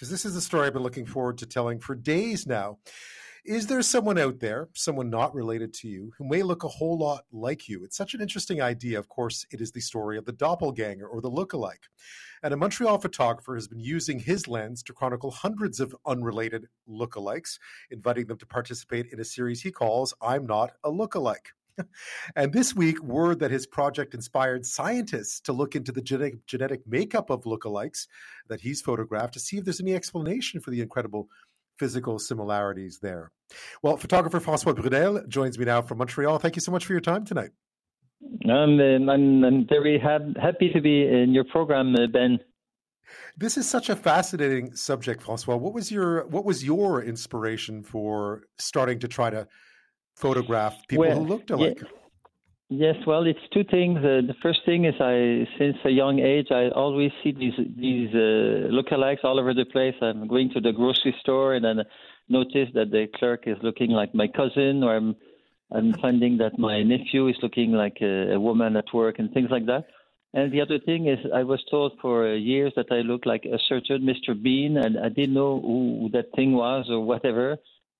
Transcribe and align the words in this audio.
because 0.00 0.08
this 0.10 0.24
is 0.24 0.34
a 0.34 0.40
story 0.40 0.66
I've 0.66 0.72
been 0.72 0.82
looking 0.82 1.04
forward 1.04 1.36
to 1.38 1.46
telling 1.46 1.78
for 1.78 1.94
days 1.94 2.46
now. 2.46 2.78
Is 3.44 3.66
there 3.66 3.82
someone 3.82 4.16
out 4.16 4.40
there, 4.40 4.70
someone 4.72 5.10
not 5.10 5.34
related 5.34 5.74
to 5.74 5.88
you, 5.88 6.12
who 6.16 6.26
may 6.26 6.42
look 6.42 6.64
a 6.64 6.68
whole 6.68 6.96
lot 6.98 7.24
like 7.30 7.68
you? 7.68 7.84
It's 7.84 7.98
such 7.98 8.14
an 8.14 8.22
interesting 8.22 8.62
idea. 8.62 8.98
Of 8.98 9.10
course, 9.10 9.44
it 9.50 9.60
is 9.60 9.72
the 9.72 9.82
story 9.82 10.16
of 10.16 10.24
the 10.24 10.32
doppelganger 10.32 11.06
or 11.06 11.20
the 11.20 11.28
look-alike. 11.28 11.82
And 12.42 12.54
a 12.54 12.56
Montreal 12.56 12.96
photographer 12.96 13.54
has 13.54 13.68
been 13.68 13.78
using 13.78 14.20
his 14.20 14.48
lens 14.48 14.82
to 14.84 14.94
chronicle 14.94 15.32
hundreds 15.32 15.80
of 15.80 15.94
unrelated 16.06 16.68
look-alikes, 16.86 17.58
inviting 17.90 18.24
them 18.24 18.38
to 18.38 18.46
participate 18.46 19.04
in 19.12 19.20
a 19.20 19.24
series 19.24 19.60
he 19.60 19.70
calls 19.70 20.14
I'm 20.22 20.46
Not 20.46 20.70
a 20.82 20.90
Look-alike. 20.90 21.50
And 22.36 22.52
this 22.52 22.74
week, 22.74 23.02
word 23.02 23.40
that 23.40 23.50
his 23.50 23.66
project 23.66 24.14
inspired 24.14 24.66
scientists 24.66 25.40
to 25.42 25.52
look 25.52 25.74
into 25.74 25.92
the 25.92 26.02
genetic, 26.02 26.46
genetic 26.46 26.80
makeup 26.86 27.30
of 27.30 27.42
lookalikes 27.42 28.06
that 28.48 28.60
he's 28.60 28.80
photographed 28.80 29.34
to 29.34 29.40
see 29.40 29.58
if 29.58 29.64
there's 29.64 29.80
any 29.80 29.94
explanation 29.94 30.60
for 30.60 30.70
the 30.70 30.80
incredible 30.80 31.28
physical 31.78 32.18
similarities 32.18 32.98
there. 33.00 33.32
Well, 33.82 33.96
photographer 33.96 34.38
Francois 34.38 34.74
Brunelle 34.74 35.26
joins 35.28 35.58
me 35.58 35.64
now 35.64 35.82
from 35.82 35.98
Montreal. 35.98 36.38
Thank 36.38 36.56
you 36.56 36.60
so 36.60 36.70
much 36.70 36.84
for 36.84 36.92
your 36.92 37.00
time 37.00 37.24
tonight. 37.24 37.50
Um, 38.48 38.78
I'm, 38.80 39.44
I'm 39.44 39.66
very 39.66 39.98
ha- 39.98 40.18
happy 40.40 40.70
to 40.74 40.80
be 40.80 41.06
in 41.08 41.32
your 41.32 41.44
program, 41.44 41.94
uh, 41.94 42.06
Ben. 42.06 42.38
This 43.36 43.56
is 43.56 43.68
such 43.68 43.88
a 43.88 43.96
fascinating 43.96 44.74
subject, 44.74 45.22
Francois. 45.22 45.56
What 45.56 45.72
was 45.72 45.90
your 45.90 46.26
what 46.26 46.44
was 46.44 46.62
your 46.62 47.02
inspiration 47.02 47.82
for 47.82 48.42
starting 48.58 48.98
to 49.00 49.08
try 49.08 49.30
to 49.30 49.48
photograph 50.20 50.74
people 50.88 51.06
well, 51.06 51.18
who 51.18 51.26
looked 51.26 51.50
alike? 51.50 51.78
Yeah. 51.82 51.88
Yes, 52.72 52.94
well, 53.04 53.24
it's 53.26 53.40
two 53.52 53.64
things. 53.64 53.98
Uh, 53.98 54.22
the 54.30 54.36
first 54.40 54.60
thing 54.64 54.84
is, 54.84 54.94
I 55.00 55.44
since 55.58 55.76
a 55.84 55.90
young 55.90 56.20
age, 56.20 56.48
I 56.52 56.68
always 56.68 57.10
see 57.20 57.32
these 57.32 57.58
these 57.76 58.10
uh, 58.14 58.70
lookalikes 58.76 59.24
all 59.24 59.40
over 59.40 59.52
the 59.52 59.64
place. 59.64 59.96
I'm 60.00 60.28
going 60.28 60.50
to 60.54 60.60
the 60.60 60.72
grocery 60.72 61.14
store 61.20 61.54
and 61.54 61.64
then 61.64 61.78
notice 62.28 62.68
that 62.74 62.92
the 62.92 63.08
clerk 63.18 63.42
is 63.46 63.56
looking 63.60 63.90
like 63.90 64.14
my 64.14 64.28
cousin, 64.28 64.84
or 64.84 64.94
I'm 64.96 65.16
I'm 65.72 65.94
finding 65.94 66.38
that 66.38 66.60
my 66.60 66.84
nephew 66.84 67.26
is 67.26 67.36
looking 67.42 67.72
like 67.72 67.98
a, 68.00 68.34
a 68.34 68.40
woman 68.40 68.76
at 68.76 68.94
work 68.94 69.18
and 69.18 69.32
things 69.32 69.50
like 69.50 69.66
that. 69.66 69.86
And 70.32 70.52
the 70.52 70.60
other 70.60 70.78
thing 70.78 71.08
is, 71.08 71.18
I 71.34 71.42
was 71.42 71.60
told 71.72 71.92
for 72.00 72.34
years 72.34 72.72
that 72.76 72.92
I 72.92 73.00
look 73.00 73.26
like 73.26 73.44
a 73.46 73.58
certain 73.68 74.02
Mr. 74.02 74.40
Bean, 74.40 74.76
and 74.76 74.96
I 74.96 75.08
didn't 75.08 75.34
know 75.34 75.60
who 75.60 76.08
that 76.12 76.26
thing 76.36 76.52
was 76.52 76.86
or 76.88 77.00
whatever. 77.04 77.56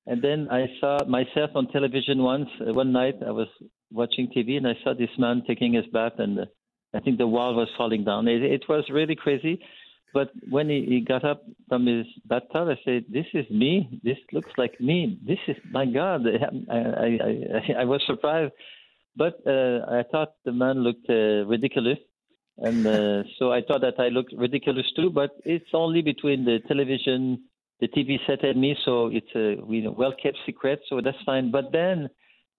And 0.06 0.23
then 0.23 0.48
I 0.51 0.67
saw 0.81 1.05
myself 1.05 1.51
on 1.55 1.69
television 1.69 2.23
once. 2.23 2.48
Uh, 2.61 2.73
one 2.73 2.93
night 2.93 3.17
I 3.27 3.31
was 3.31 3.48
watching 3.91 4.29
TV 4.34 4.57
and 4.57 4.67
I 4.67 4.75
saw 4.83 4.95
this 4.95 5.11
man 5.19 5.42
taking 5.47 5.75
his 5.75 5.87
bath, 5.92 6.15
and 6.19 6.41
uh, 6.41 6.45
I 6.95 7.01
think 7.01 7.19
the 7.19 7.27
wall 7.27 7.55
was 7.55 7.69
falling 7.77 8.05
down. 8.05 8.27
It, 8.29 8.42
it 8.42 8.65
was 8.69 8.84
really 8.91 9.17
crazy. 9.17 9.61
But 10.12 10.31
when 10.48 10.69
he, 10.69 10.84
he 10.89 11.01
got 11.01 11.25
up 11.25 11.45
from 11.69 11.87
his 11.87 12.07
bathtub, 12.25 12.69
I 12.69 12.79
said, 12.84 13.05
"This 13.09 13.27
is 13.33 13.48
me. 13.51 14.01
This 14.03 14.19
looks 14.33 14.51
like 14.59 14.81
me. 14.81 15.19
This 15.25 15.39
is 15.47 15.57
my 15.70 15.87
God." 15.87 16.23
I 16.70 16.77
I 16.77 17.19
I, 17.19 17.83
I 17.83 17.85
was 17.85 18.03
surprised, 18.07 18.53
but 19.17 19.35
uh, 19.47 19.87
I 19.89 20.03
thought 20.11 20.33
the 20.45 20.53
man 20.53 20.83
looked 20.83 21.09
uh, 21.09 21.47
ridiculous, 21.47 21.98
and 22.59 22.85
uh, 22.87 23.23
so 23.39 23.53
I 23.53 23.62
thought 23.62 23.83
that 23.83 24.01
I 24.01 24.09
looked 24.09 24.33
ridiculous 24.37 24.87
too. 24.97 25.11
But 25.11 25.31
it's 25.45 25.73
only 25.73 26.03
between 26.03 26.45
the 26.45 26.59
television 26.67 27.45
the 27.81 27.89
TV 27.89 28.19
set 28.27 28.45
at 28.45 28.56
me, 28.56 28.77
so 28.84 29.06
it's 29.06 29.34
a 29.34 29.56
you 29.69 29.83
know, 29.83 29.95
well 29.97 30.14
kept 30.23 30.36
secret, 30.47 30.81
so 30.89 31.00
that's 31.00 31.17
fine. 31.25 31.50
But 31.50 31.73
then 31.73 32.11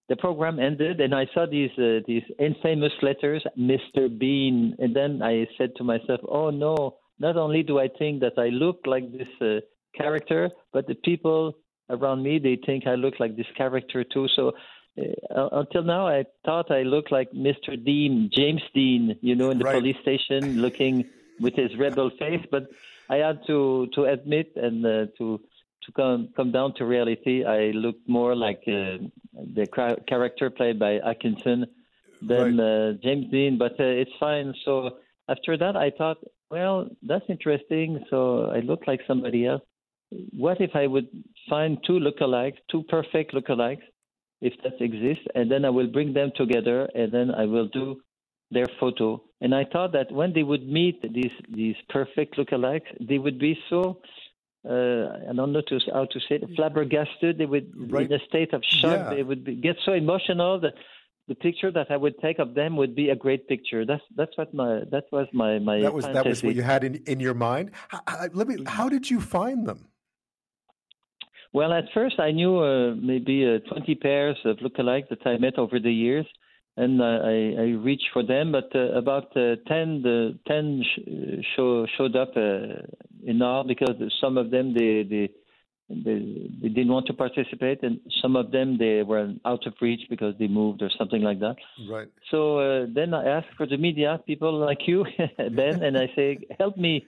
the 0.08 0.16
program 0.16 0.58
ended, 0.58 1.00
and 1.00 1.14
I 1.14 1.26
saw 1.32 1.46
these 1.46 1.70
uh, 1.78 2.00
these 2.06 2.24
infamous 2.38 2.92
letters, 3.02 3.44
Mr. 3.58 4.06
Bean, 4.18 4.76
and 4.78 4.94
then 4.94 5.22
I 5.22 5.46
said 5.56 5.70
to 5.76 5.84
myself, 5.84 6.20
"Oh 6.28 6.50
no! 6.50 6.96
Not 7.18 7.36
only 7.36 7.62
do 7.62 7.78
I 7.78 7.88
think 7.88 8.20
that 8.20 8.36
I 8.36 8.48
look 8.48 8.80
like 8.84 9.12
this 9.12 9.28
uh, 9.40 9.60
character, 9.96 10.50
but 10.72 10.86
the 10.88 10.96
people 10.96 11.54
around 11.88 12.22
me 12.22 12.38
they 12.38 12.58
think 12.66 12.86
I 12.86 12.96
look 12.96 13.20
like 13.20 13.36
this 13.36 13.50
character 13.56 14.04
too." 14.04 14.28
So. 14.36 14.52
Uh, 15.34 15.48
until 15.52 15.82
now, 15.82 16.06
I 16.06 16.26
thought 16.44 16.70
I 16.70 16.82
looked 16.82 17.10
like 17.10 17.32
Mr. 17.32 17.82
Dean, 17.82 18.28
James 18.30 18.60
Dean, 18.74 19.16
you 19.22 19.34
know, 19.34 19.48
in 19.48 19.56
the 19.56 19.64
right. 19.64 19.76
police 19.78 19.96
station, 20.02 20.60
looking 20.60 21.06
with 21.40 21.54
his 21.54 21.74
rebel 21.78 22.10
face. 22.18 22.44
But 22.50 22.64
I 23.12 23.16
had 23.16 23.38
to 23.46 23.88
to 23.94 24.04
admit 24.04 24.52
and 24.56 24.78
uh, 24.86 25.06
to 25.18 25.26
to 25.84 25.92
come 25.94 26.30
come 26.36 26.50
down 26.50 26.74
to 26.76 26.86
reality. 26.86 27.44
I 27.44 27.60
looked 27.84 28.08
more 28.08 28.34
like 28.34 28.62
uh, 28.66 28.96
the 29.58 29.66
cra- 29.70 30.00
character 30.08 30.48
played 30.48 30.78
by 30.78 30.92
Atkinson 31.10 31.66
than 32.22 32.56
right. 32.56 32.68
uh, 32.68 32.92
James 33.04 33.26
Dean, 33.30 33.58
but 33.58 33.72
uh, 33.72 34.00
it's 34.02 34.16
fine. 34.18 34.54
So 34.64 34.72
after 35.28 35.56
that, 35.58 35.76
I 35.76 35.90
thought, 35.98 36.18
well, 36.50 36.88
that's 37.02 37.24
interesting. 37.28 38.04
So 38.08 38.46
I 38.56 38.60
look 38.60 38.86
like 38.86 39.00
somebody 39.06 39.46
else. 39.46 39.62
What 40.44 40.60
if 40.60 40.72
I 40.74 40.86
would 40.86 41.08
find 41.50 41.78
two 41.86 41.98
lookalikes, 42.06 42.60
two 42.70 42.82
perfect 42.84 43.34
lookalikes, 43.34 43.86
if 44.40 44.54
that 44.62 44.80
exists, 44.80 45.26
and 45.34 45.50
then 45.50 45.64
I 45.64 45.70
will 45.70 45.90
bring 45.96 46.12
them 46.12 46.30
together, 46.36 46.88
and 46.94 47.12
then 47.12 47.30
I 47.30 47.44
will 47.44 47.68
do 47.68 48.00
their 48.52 48.66
photo. 48.78 49.22
And 49.40 49.54
I 49.54 49.64
thought 49.64 49.92
that 49.92 50.12
when 50.12 50.32
they 50.32 50.42
would 50.42 50.66
meet 50.66 51.02
these 51.02 51.36
these 51.48 51.76
perfect 51.88 52.36
lookalikes, 52.36 52.90
they 53.00 53.18
would 53.18 53.38
be 53.38 53.58
so 53.68 54.00
uh, 54.68 55.28
I 55.28 55.32
don't 55.34 55.52
know 55.52 55.62
to, 55.68 55.80
how 55.92 56.04
to 56.04 56.20
say 56.20 56.36
it, 56.36 56.44
flabbergasted. 56.54 57.38
They 57.38 57.46
would 57.46 57.72
right. 57.90 58.06
in 58.06 58.12
a 58.12 58.24
state 58.28 58.52
of 58.52 58.62
shock. 58.64 58.98
Yeah. 58.98 59.14
They 59.14 59.22
would 59.24 59.44
be, 59.44 59.56
get 59.56 59.76
so 59.84 59.92
emotional 59.92 60.60
that 60.60 60.74
the 61.26 61.34
picture 61.34 61.70
that 61.72 61.88
I 61.90 61.96
would 61.96 62.18
take 62.20 62.38
of 62.38 62.54
them 62.54 62.76
would 62.76 62.94
be 62.94 63.10
a 63.10 63.16
great 63.16 63.48
picture. 63.48 63.84
That's 63.84 64.02
that's 64.16 64.36
what 64.36 64.54
my 64.54 64.82
that 64.90 65.04
was 65.10 65.26
my 65.32 65.58
my 65.58 65.80
that 65.80 65.94
was 65.94 66.04
fantasy. 66.04 66.22
that 66.22 66.28
was 66.28 66.42
what 66.44 66.54
you 66.54 66.62
had 66.62 66.84
in 66.84 66.94
in 67.06 67.18
your 67.18 67.34
mind. 67.34 67.72
How, 67.88 68.00
let 68.32 68.46
me. 68.46 68.56
How 68.66 68.88
did 68.88 69.10
you 69.10 69.20
find 69.20 69.66
them? 69.66 69.88
Well, 71.52 71.72
at 71.72 71.84
first 71.92 72.18
I 72.18 72.30
knew 72.30 72.58
uh, 72.58 72.94
maybe 72.94 73.44
uh, 73.44 73.58
20 73.68 73.94
pairs 73.96 74.38
of 74.46 74.56
lookalikes 74.58 75.08
that 75.10 75.26
I 75.26 75.36
met 75.36 75.58
over 75.58 75.78
the 75.78 75.92
years, 75.92 76.26
and 76.76 77.02
I, 77.02 77.54
I 77.58 77.66
reached 77.82 78.08
for 78.12 78.22
them. 78.22 78.52
But 78.52 78.74
uh, 78.74 78.92
about 78.92 79.36
uh, 79.36 79.56
10, 79.66 80.02
the 80.02 80.38
10 80.46 80.82
sh- 80.82 81.44
show, 81.56 81.86
showed 81.96 82.16
up 82.16 82.32
uh, 82.36 82.82
in 83.24 83.42
all 83.42 83.64
because 83.64 83.96
some 84.20 84.38
of 84.38 84.50
them 84.50 84.74
they, 84.74 85.02
they 85.02 85.30
they, 85.88 86.50
they 86.62 86.68
didn't 86.68 86.92
want 86.92 87.06
to 87.06 87.12
participate, 87.12 87.82
and 87.82 88.00
some 88.22 88.34
of 88.34 88.50
them 88.50 88.78
they 88.78 89.02
were 89.02 89.32
out 89.44 89.66
of 89.66 89.74
reach 89.80 90.00
because 90.08 90.34
they 90.38 90.48
moved 90.48 90.80
or 90.80 90.90
something 90.96 91.20
like 91.22 91.40
that. 91.40 91.56
Right. 91.90 92.08
So 92.30 92.58
uh, 92.58 92.86
then 92.94 93.12
I 93.12 93.26
asked 93.26 93.54
for 93.56 93.66
the 93.66 93.76
media, 93.76 94.18
people 94.26 94.58
like 94.58 94.86
you, 94.86 95.04
Ben, 95.36 95.82
and 95.82 95.98
I 95.98 96.10
say, 96.16 96.38
help 96.58 96.78
me 96.78 97.06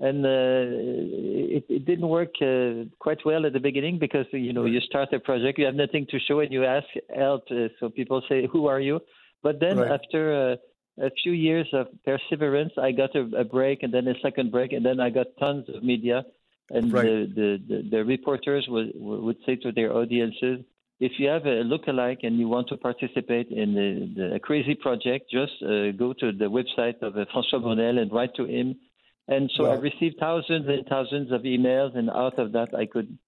and 0.00 0.24
uh, 0.24 0.28
it, 0.30 1.64
it, 1.68 1.84
didn't 1.84 2.08
work 2.08 2.30
uh, 2.40 2.84
quite 3.00 3.18
well 3.24 3.44
at 3.46 3.52
the 3.52 3.60
beginning 3.60 3.98
because 3.98 4.26
you 4.32 4.52
know 4.52 4.64
you 4.64 4.80
start 4.80 5.12
a 5.12 5.18
project, 5.18 5.58
you 5.58 5.66
have 5.66 5.74
nothing 5.74 6.06
to 6.10 6.18
show, 6.20 6.40
and 6.40 6.52
you 6.52 6.64
ask 6.64 6.86
help. 7.14 7.44
Uh, 7.50 7.68
so 7.80 7.88
people 7.88 8.22
say, 8.28 8.46
"Who 8.52 8.66
are 8.66 8.80
you?" 8.80 9.00
But 9.42 9.58
then 9.60 9.78
right. 9.78 9.90
after 9.90 10.52
uh, 11.00 11.04
a 11.04 11.10
few 11.22 11.32
years 11.32 11.68
of 11.72 11.88
perseverance, 12.04 12.72
I 12.80 12.92
got 12.92 13.14
a, 13.16 13.22
a, 13.36 13.44
break, 13.44 13.82
and 13.82 13.92
then 13.92 14.06
a 14.06 14.14
second 14.20 14.52
break, 14.52 14.72
and 14.72 14.84
then 14.84 15.00
I 15.00 15.10
got 15.10 15.26
tons 15.40 15.68
of 15.68 15.82
media, 15.82 16.24
and 16.70 16.92
right. 16.92 17.04
the, 17.04 17.32
the, 17.34 17.62
the, 17.68 17.90
the, 17.90 18.04
reporters 18.04 18.66
would 18.68 18.92
would 18.94 19.36
say 19.46 19.56
to 19.56 19.72
their 19.72 19.92
audiences. 19.96 20.60
If 21.00 21.12
you 21.18 21.28
have 21.28 21.46
a 21.46 21.62
lookalike 21.62 22.24
and 22.24 22.38
you 22.40 22.48
want 22.48 22.68
to 22.70 22.76
participate 22.76 23.50
in 23.50 23.72
the, 23.74 24.12
the 24.16 24.34
a 24.34 24.40
crazy 24.40 24.74
project, 24.74 25.30
just 25.30 25.52
uh, 25.62 25.92
go 25.92 26.12
to 26.18 26.32
the 26.32 26.46
website 26.46 27.00
of 27.02 27.16
uh, 27.16 27.24
François 27.32 27.62
Brunelle 27.62 27.98
and 28.00 28.10
write 28.12 28.34
to 28.34 28.44
him 28.46 28.74
and 29.28 29.50
so 29.56 29.66
I 29.66 29.74
received 29.74 30.16
thousands 30.18 30.66
and 30.68 30.86
thousands 30.86 31.30
of 31.32 31.42
emails, 31.42 31.96
and 31.96 32.08
out 32.10 32.38
of 32.38 32.52
that, 32.52 32.74
I 32.74 32.86
could 32.86 33.18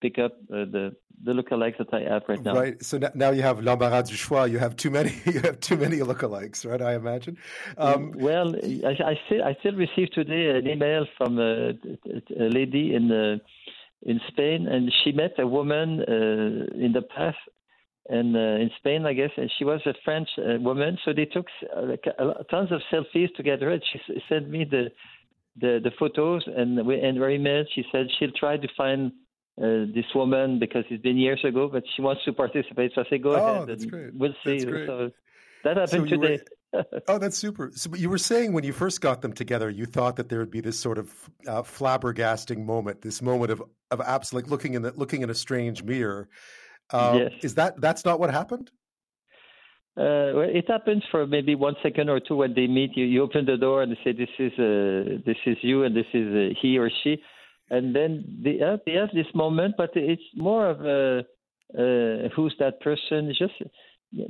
pick 0.00 0.18
up 0.18 0.32
uh, 0.52 0.64
the 0.66 0.94
the 1.24 1.32
lookalikes 1.32 1.78
that 1.78 1.92
I 1.94 2.00
have 2.00 2.22
right 2.28 2.42
now. 2.42 2.54
Right. 2.54 2.82
So 2.84 2.98
now 3.14 3.30
you 3.30 3.42
have 3.42 3.60
l'embarras 3.60 4.04
du 4.04 4.16
choix. 4.16 4.44
You 4.44 4.58
have 4.58 4.76
too 4.76 4.90
many. 4.90 5.14
You 5.24 5.40
have 5.40 5.60
too 5.60 5.76
many 5.76 5.98
lookalikes, 5.98 6.66
right? 6.70 6.82
I 6.82 6.94
imagine. 6.94 7.38
Um, 7.78 8.12
well, 8.16 8.54
I, 8.84 8.94
I, 9.12 9.18
still 9.26 9.42
I 9.42 9.56
still 9.60 9.76
received 9.76 10.12
today 10.14 10.58
an 10.58 10.66
email 10.68 11.06
from 11.16 11.38
a, 11.38 11.70
a 12.38 12.48
lady 12.58 12.94
in 12.94 13.10
uh, 13.10 13.38
in 14.02 14.20
Spain, 14.28 14.68
and 14.68 14.92
she 15.02 15.12
met 15.12 15.32
a 15.38 15.46
woman 15.46 16.00
uh, 16.00 16.84
in 16.84 16.92
the 16.92 17.02
past. 17.16 17.38
And 18.08 18.36
uh, 18.36 18.62
in 18.62 18.70
Spain, 18.78 19.04
I 19.04 19.14
guess, 19.14 19.30
and 19.36 19.50
she 19.58 19.64
was 19.64 19.80
a 19.84 19.92
French 20.04 20.28
uh, 20.38 20.60
woman. 20.60 20.96
So 21.04 21.12
they 21.12 21.24
took 21.24 21.46
uh, 21.76 22.34
tons 22.48 22.70
of 22.70 22.80
selfies 22.92 23.34
together, 23.34 23.70
and 23.70 23.82
she 23.92 23.98
sent 24.28 24.48
me 24.48 24.64
the 24.64 24.92
the 25.58 25.80
the 25.82 25.90
photos 25.98 26.44
and 26.46 26.86
we, 26.86 27.00
and 27.00 27.16
her 27.18 27.30
email. 27.30 27.64
She 27.74 27.84
said 27.92 28.06
she'll 28.18 28.32
try 28.32 28.56
to 28.56 28.68
find 28.76 29.12
uh, 29.60 29.86
this 29.94 30.04
woman 30.14 30.58
because 30.58 30.84
it's 30.90 31.02
been 31.02 31.16
years 31.16 31.40
ago, 31.44 31.68
but 31.72 31.82
she 31.94 32.02
wants 32.02 32.24
to 32.24 32.32
participate. 32.32 32.92
So 32.94 33.02
I 33.02 33.10
say, 33.10 33.18
go 33.18 33.34
oh, 33.34 33.36
ahead. 33.36 33.68
That's 33.68 33.84
great. 33.84 34.14
We'll 34.14 34.34
see. 34.44 34.60
So 34.60 35.10
that 35.64 35.76
happened 35.76 36.08
so 36.10 36.16
today. 36.16 36.40
Were, 36.72 36.84
oh, 37.08 37.18
that's 37.18 37.38
super. 37.38 37.70
So 37.74 37.94
you 37.94 38.10
were 38.10 38.18
saying 38.18 38.52
when 38.52 38.64
you 38.64 38.72
first 38.72 39.00
got 39.00 39.22
them 39.22 39.32
together, 39.32 39.70
you 39.70 39.86
thought 39.86 40.16
that 40.16 40.28
there 40.28 40.38
would 40.40 40.50
be 40.50 40.60
this 40.60 40.78
sort 40.78 40.98
of 40.98 41.12
uh, 41.46 41.62
flabbergasting 41.62 42.64
moment, 42.64 43.02
this 43.02 43.22
moment 43.22 43.50
of 43.50 43.62
of 43.90 44.00
absolute 44.00 44.44
like 44.44 44.50
looking 44.50 44.74
in 44.74 44.82
the, 44.82 44.92
looking 44.92 45.22
in 45.22 45.30
a 45.30 45.34
strange 45.34 45.82
mirror. 45.82 46.28
Um, 46.90 47.18
yes. 47.18 47.32
Is 47.42 47.54
that 47.54 47.80
that's 47.80 48.04
not 48.04 48.20
what 48.20 48.30
happened? 48.30 48.70
Uh, 49.98 50.40
it 50.40 50.68
happens 50.68 51.02
for 51.10 51.26
maybe 51.26 51.54
one 51.54 51.74
second 51.82 52.10
or 52.10 52.20
two 52.20 52.36
when 52.36 52.52
they 52.54 52.66
meet. 52.66 52.96
You, 52.96 53.06
you 53.06 53.22
open 53.22 53.46
the 53.46 53.56
door 53.56 53.82
and 53.82 53.92
they 53.92 53.98
say, 54.04 54.12
"This 54.12 54.28
is 54.38 54.52
uh, 54.58 55.22
this 55.24 55.38
is 55.46 55.56
you, 55.62 55.84
and 55.84 55.96
this 55.96 56.06
is 56.12 56.26
uh, 56.34 56.54
he 56.60 56.78
or 56.78 56.90
she." 57.02 57.16
and 57.70 57.94
then 57.94 58.24
they 58.42 58.58
have, 58.58 58.80
they 58.86 58.92
have 58.92 59.10
this 59.12 59.26
moment, 59.34 59.74
but 59.76 59.90
it's 59.94 60.22
more 60.34 60.70
of 60.70 60.80
a 60.84 61.24
uh, 61.74 62.28
who's 62.34 62.54
that 62.60 62.80
person? 62.80 63.32
Just 63.36 63.54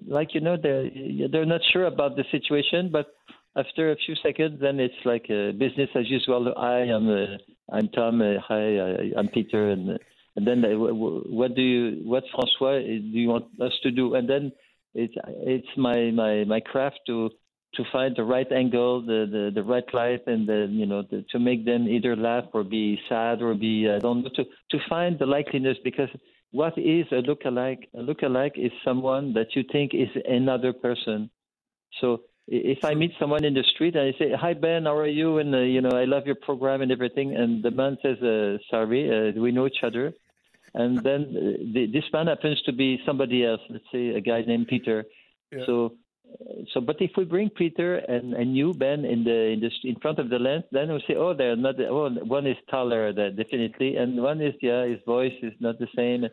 like 0.08 0.34
you 0.34 0.40
know, 0.40 0.56
they're 0.60 0.88
they're 1.30 1.46
not 1.46 1.60
sure 1.72 1.86
about 1.86 2.16
the 2.16 2.24
situation, 2.30 2.90
but 2.90 3.08
after 3.56 3.92
a 3.92 3.96
few 4.06 4.14
seconds, 4.22 4.58
then 4.60 4.80
it's 4.80 4.94
like 5.04 5.26
uh, 5.28 5.52
business 5.52 5.90
as 5.94 6.08
usual. 6.08 6.52
Hi, 6.56 6.82
I'm 6.84 7.08
uh, 7.08 7.36
I'm 7.70 7.88
Tom. 7.88 8.22
Uh, 8.22 8.40
hi, 8.40 8.76
uh, 8.76 8.96
I'm 9.18 9.28
Peter, 9.28 9.70
and 9.70 9.98
and 10.36 10.46
then 10.46 10.64
uh, 10.64 10.78
what 10.78 11.54
do 11.54 11.62
you 11.62 12.08
what 12.08 12.24
François 12.34 12.82
do 12.82 13.18
you 13.18 13.28
want 13.28 13.46
us 13.60 13.72
to 13.82 13.90
do? 13.90 14.14
And 14.14 14.28
then 14.28 14.52
it's 14.96 15.14
it's 15.54 15.72
my 15.76 16.10
my 16.10 16.44
my 16.44 16.60
craft 16.60 17.00
to 17.06 17.30
to 17.74 17.84
find 17.92 18.16
the 18.16 18.24
right 18.24 18.50
angle, 18.50 19.02
the 19.02 19.26
the, 19.30 19.50
the 19.54 19.62
right 19.62 19.88
light, 19.92 20.22
and 20.26 20.48
the 20.48 20.66
you 20.70 20.86
know 20.86 21.02
the, 21.10 21.24
to 21.30 21.38
make 21.38 21.64
them 21.64 21.86
either 21.86 22.16
laugh 22.16 22.44
or 22.52 22.64
be 22.64 22.98
sad 23.08 23.42
or 23.42 23.54
be 23.54 23.88
I 23.88 23.98
don't 23.98 24.22
know 24.22 24.30
to 24.36 24.44
to 24.44 24.78
find 24.88 25.18
the 25.18 25.26
likeliness 25.26 25.76
because 25.84 26.08
what 26.52 26.78
is 26.78 27.06
a 27.12 27.16
look-alike? 27.16 27.88
A 27.98 28.00
look-alike 28.00 28.54
is 28.56 28.72
someone 28.84 29.34
that 29.34 29.48
you 29.54 29.64
think 29.70 29.92
is 29.92 30.08
another 30.26 30.72
person. 30.72 31.28
So 32.00 32.22
if 32.46 32.78
I 32.84 32.94
meet 32.94 33.12
someone 33.18 33.44
in 33.44 33.52
the 33.52 33.64
street 33.74 33.96
and 33.96 34.14
I 34.14 34.18
say, 34.18 34.32
"Hi 34.32 34.54
Ben, 34.54 34.84
how 34.84 34.96
are 34.96 35.14
you?" 35.20 35.38
and 35.38 35.54
uh, 35.54 35.58
you 35.58 35.82
know, 35.82 35.90
I 35.90 36.04
love 36.04 36.24
your 36.26 36.36
program 36.36 36.80
and 36.80 36.90
everything, 36.90 37.36
and 37.36 37.62
the 37.62 37.70
man 37.70 37.98
says, 38.02 38.18
uh, 38.22 38.56
"Sorry, 38.70 39.02
uh, 39.10 39.38
we 39.40 39.52
know 39.52 39.66
each 39.66 39.82
other," 39.82 40.14
and 40.76 41.02
then 41.02 41.22
uh, 41.30 41.40
the, 41.74 41.86
this 41.92 42.04
man 42.12 42.26
happens 42.26 42.60
to 42.62 42.72
be 42.72 43.00
somebody 43.06 43.44
else. 43.44 43.62
Let's 43.70 43.90
say 43.90 44.10
a 44.10 44.20
guy 44.20 44.42
named 44.42 44.68
Peter. 44.68 45.04
Yeah. 45.50 45.64
So, 45.64 45.94
uh, 46.30 46.64
so, 46.72 46.80
but 46.80 47.00
if 47.00 47.12
we 47.16 47.24
bring 47.24 47.48
Peter 47.48 47.96
and, 47.96 48.34
and 48.34 48.56
you 48.56 48.74
Ben 48.74 49.04
in 49.04 49.24
the 49.24 49.38
in 49.54 49.60
the 49.60 49.70
in 49.84 49.96
front 49.96 50.18
of 50.18 50.28
the 50.28 50.38
lens, 50.38 50.64
then 50.70 50.92
we 50.92 51.02
say, 51.08 51.14
"Oh, 51.14 51.32
they're 51.34 51.56
not. 51.56 51.80
Oh, 51.80 52.10
one 52.10 52.46
is 52.46 52.58
taller, 52.70 53.08
uh, 53.08 53.12
that 53.12 53.36
definitely, 53.36 53.96
and 53.96 54.22
one 54.22 54.40
is 54.42 54.54
yeah, 54.60 54.84
his 54.84 55.00
voice 55.06 55.38
is 55.42 55.54
not 55.60 55.78
the 55.78 55.88
same." 55.96 56.26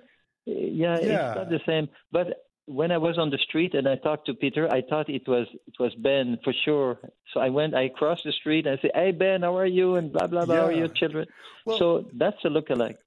Yeah, 0.45 0.99
yeah, 0.99 1.29
it's 1.29 1.37
not 1.37 1.49
the 1.49 1.61
same. 1.65 1.87
But 2.11 2.27
when 2.65 2.91
I 2.91 2.97
was 2.97 3.17
on 3.17 3.29
the 3.29 3.37
street 3.37 3.73
and 3.75 3.87
I 3.87 3.95
talked 3.95 4.25
to 4.27 4.33
Peter, 4.33 4.69
I 4.69 4.81
thought 4.81 5.09
it 5.09 5.27
was 5.27 5.47
it 5.67 5.75
was 5.79 5.93
Ben 5.95 6.37
for 6.43 6.53
sure. 6.65 6.99
So 7.33 7.39
I 7.39 7.49
went, 7.49 7.75
I 7.75 7.89
crossed 7.89 8.25
the 8.25 8.33
street 8.33 8.67
and 8.67 8.77
I 8.77 8.81
said, 8.81 8.91
"Hey 8.93 9.11
Ben, 9.11 9.41
how 9.41 9.57
are 9.57 9.65
you?" 9.65 9.95
and 9.95 10.11
blah 10.11 10.27
blah 10.27 10.45
blah. 10.45 10.55
Yeah. 10.55 10.61
How 10.61 10.67
are 10.67 10.73
your 10.73 10.89
children? 10.89 11.27
Well, 11.65 11.77
so 11.77 12.09
that's 12.13 12.43
a 12.43 12.49
look-alike. 12.49 12.97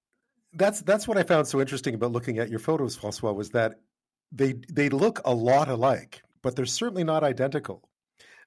That's 0.57 0.81
that's 0.81 1.07
what 1.07 1.19
I 1.19 1.23
found 1.23 1.47
so 1.47 1.61
interesting 1.61 1.95
about 1.95 2.13
looking 2.13 2.39
at 2.39 2.49
your 2.49 2.59
photos, 2.59 2.97
Francois, 2.97 3.33
was 3.33 3.51
that 3.51 3.81
they 4.33 4.55
they 4.73 4.89
look 4.89 5.21
a 5.25 5.35
lot 5.35 5.69
alike, 5.69 6.23
but 6.43 6.57
they're 6.57 6.67
certainly 6.67 7.05
not 7.05 7.23
identical. 7.23 7.89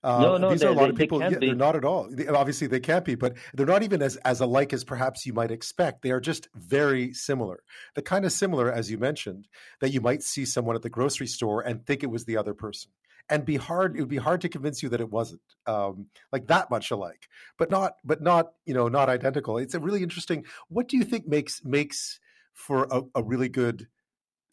Uh, 0.01 0.21
no, 0.21 0.37
no, 0.37 0.51
these 0.51 0.63
are 0.63 0.69
a 0.69 0.71
lot 0.71 0.83
they, 0.85 0.89
of 0.91 0.95
people. 0.95 1.19
They 1.19 1.29
yeah, 1.29 1.37
they're 1.39 1.55
not 1.55 1.75
at 1.75 1.83
all. 1.83 2.07
They, 2.09 2.25
obviously, 2.27 2.67
they 2.67 2.79
can't 2.79 3.03
be, 3.03 3.15
but 3.15 3.35
they're 3.53 3.65
not 3.65 3.83
even 3.83 4.01
as 4.01 4.15
as 4.17 4.39
alike 4.39 4.71
as 4.71 4.85
perhaps 4.85 5.25
you 5.25 5.33
might 5.33 5.51
expect. 5.51 6.01
They 6.01 6.11
are 6.11 6.21
just 6.21 6.47
very 6.55 7.13
similar. 7.13 7.63
The 7.95 8.01
kind 8.01 8.23
of 8.23 8.31
similar, 8.31 8.71
as 8.71 8.89
you 8.89 8.97
mentioned, 8.97 9.47
that 9.81 9.91
you 9.91 9.99
might 9.99 10.23
see 10.23 10.45
someone 10.45 10.77
at 10.77 10.83
the 10.83 10.89
grocery 10.89 11.27
store 11.27 11.61
and 11.61 11.85
think 11.85 12.03
it 12.03 12.09
was 12.09 12.23
the 12.23 12.37
other 12.37 12.53
person, 12.53 12.91
and 13.29 13.45
be 13.45 13.57
hard. 13.57 13.95
It 13.95 13.99
would 14.01 14.09
be 14.09 14.17
hard 14.17 14.41
to 14.41 14.49
convince 14.49 14.81
you 14.83 14.89
that 14.89 15.01
it 15.01 15.09
wasn't 15.09 15.41
um, 15.67 16.07
like 16.31 16.47
that 16.47 16.69
much 16.69 16.91
alike, 16.91 17.27
but 17.57 17.69
not, 17.69 17.93
but 18.03 18.21
not, 18.21 18.53
you 18.65 18.73
know, 18.73 18.87
not 18.87 19.09
identical. 19.09 19.57
It's 19.57 19.75
a 19.75 19.79
really 19.79 20.03
interesting. 20.03 20.45
What 20.67 20.87
do 20.87 20.97
you 20.97 21.03
think 21.03 21.27
makes 21.27 21.63
makes 21.63 22.19
for 22.53 22.87
a, 22.91 23.03
a 23.15 23.23
really 23.23 23.49
good 23.49 23.87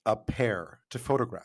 a 0.04 0.16
pair 0.16 0.80
to 0.90 0.98
photograph? 0.98 1.44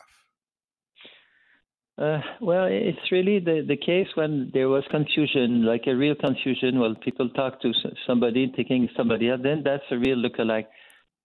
Uh, 1.97 2.21
well, 2.39 2.67
it's 2.69 3.11
really 3.11 3.39
the, 3.39 3.63
the 3.67 3.77
case 3.77 4.07
when 4.15 4.49
there 4.53 4.69
was 4.69 4.83
confusion, 4.89 5.65
like 5.65 5.83
a 5.87 5.95
real 5.95 6.15
confusion. 6.15 6.79
Well, 6.79 6.95
people 6.95 7.29
talk 7.29 7.61
to 7.61 7.73
somebody 8.07 8.51
thinking 8.55 8.89
somebody 8.97 9.29
else, 9.29 9.41
then 9.43 9.61
that's 9.63 9.83
a 9.91 9.97
real 9.97 10.17
look-alike. 10.17 10.67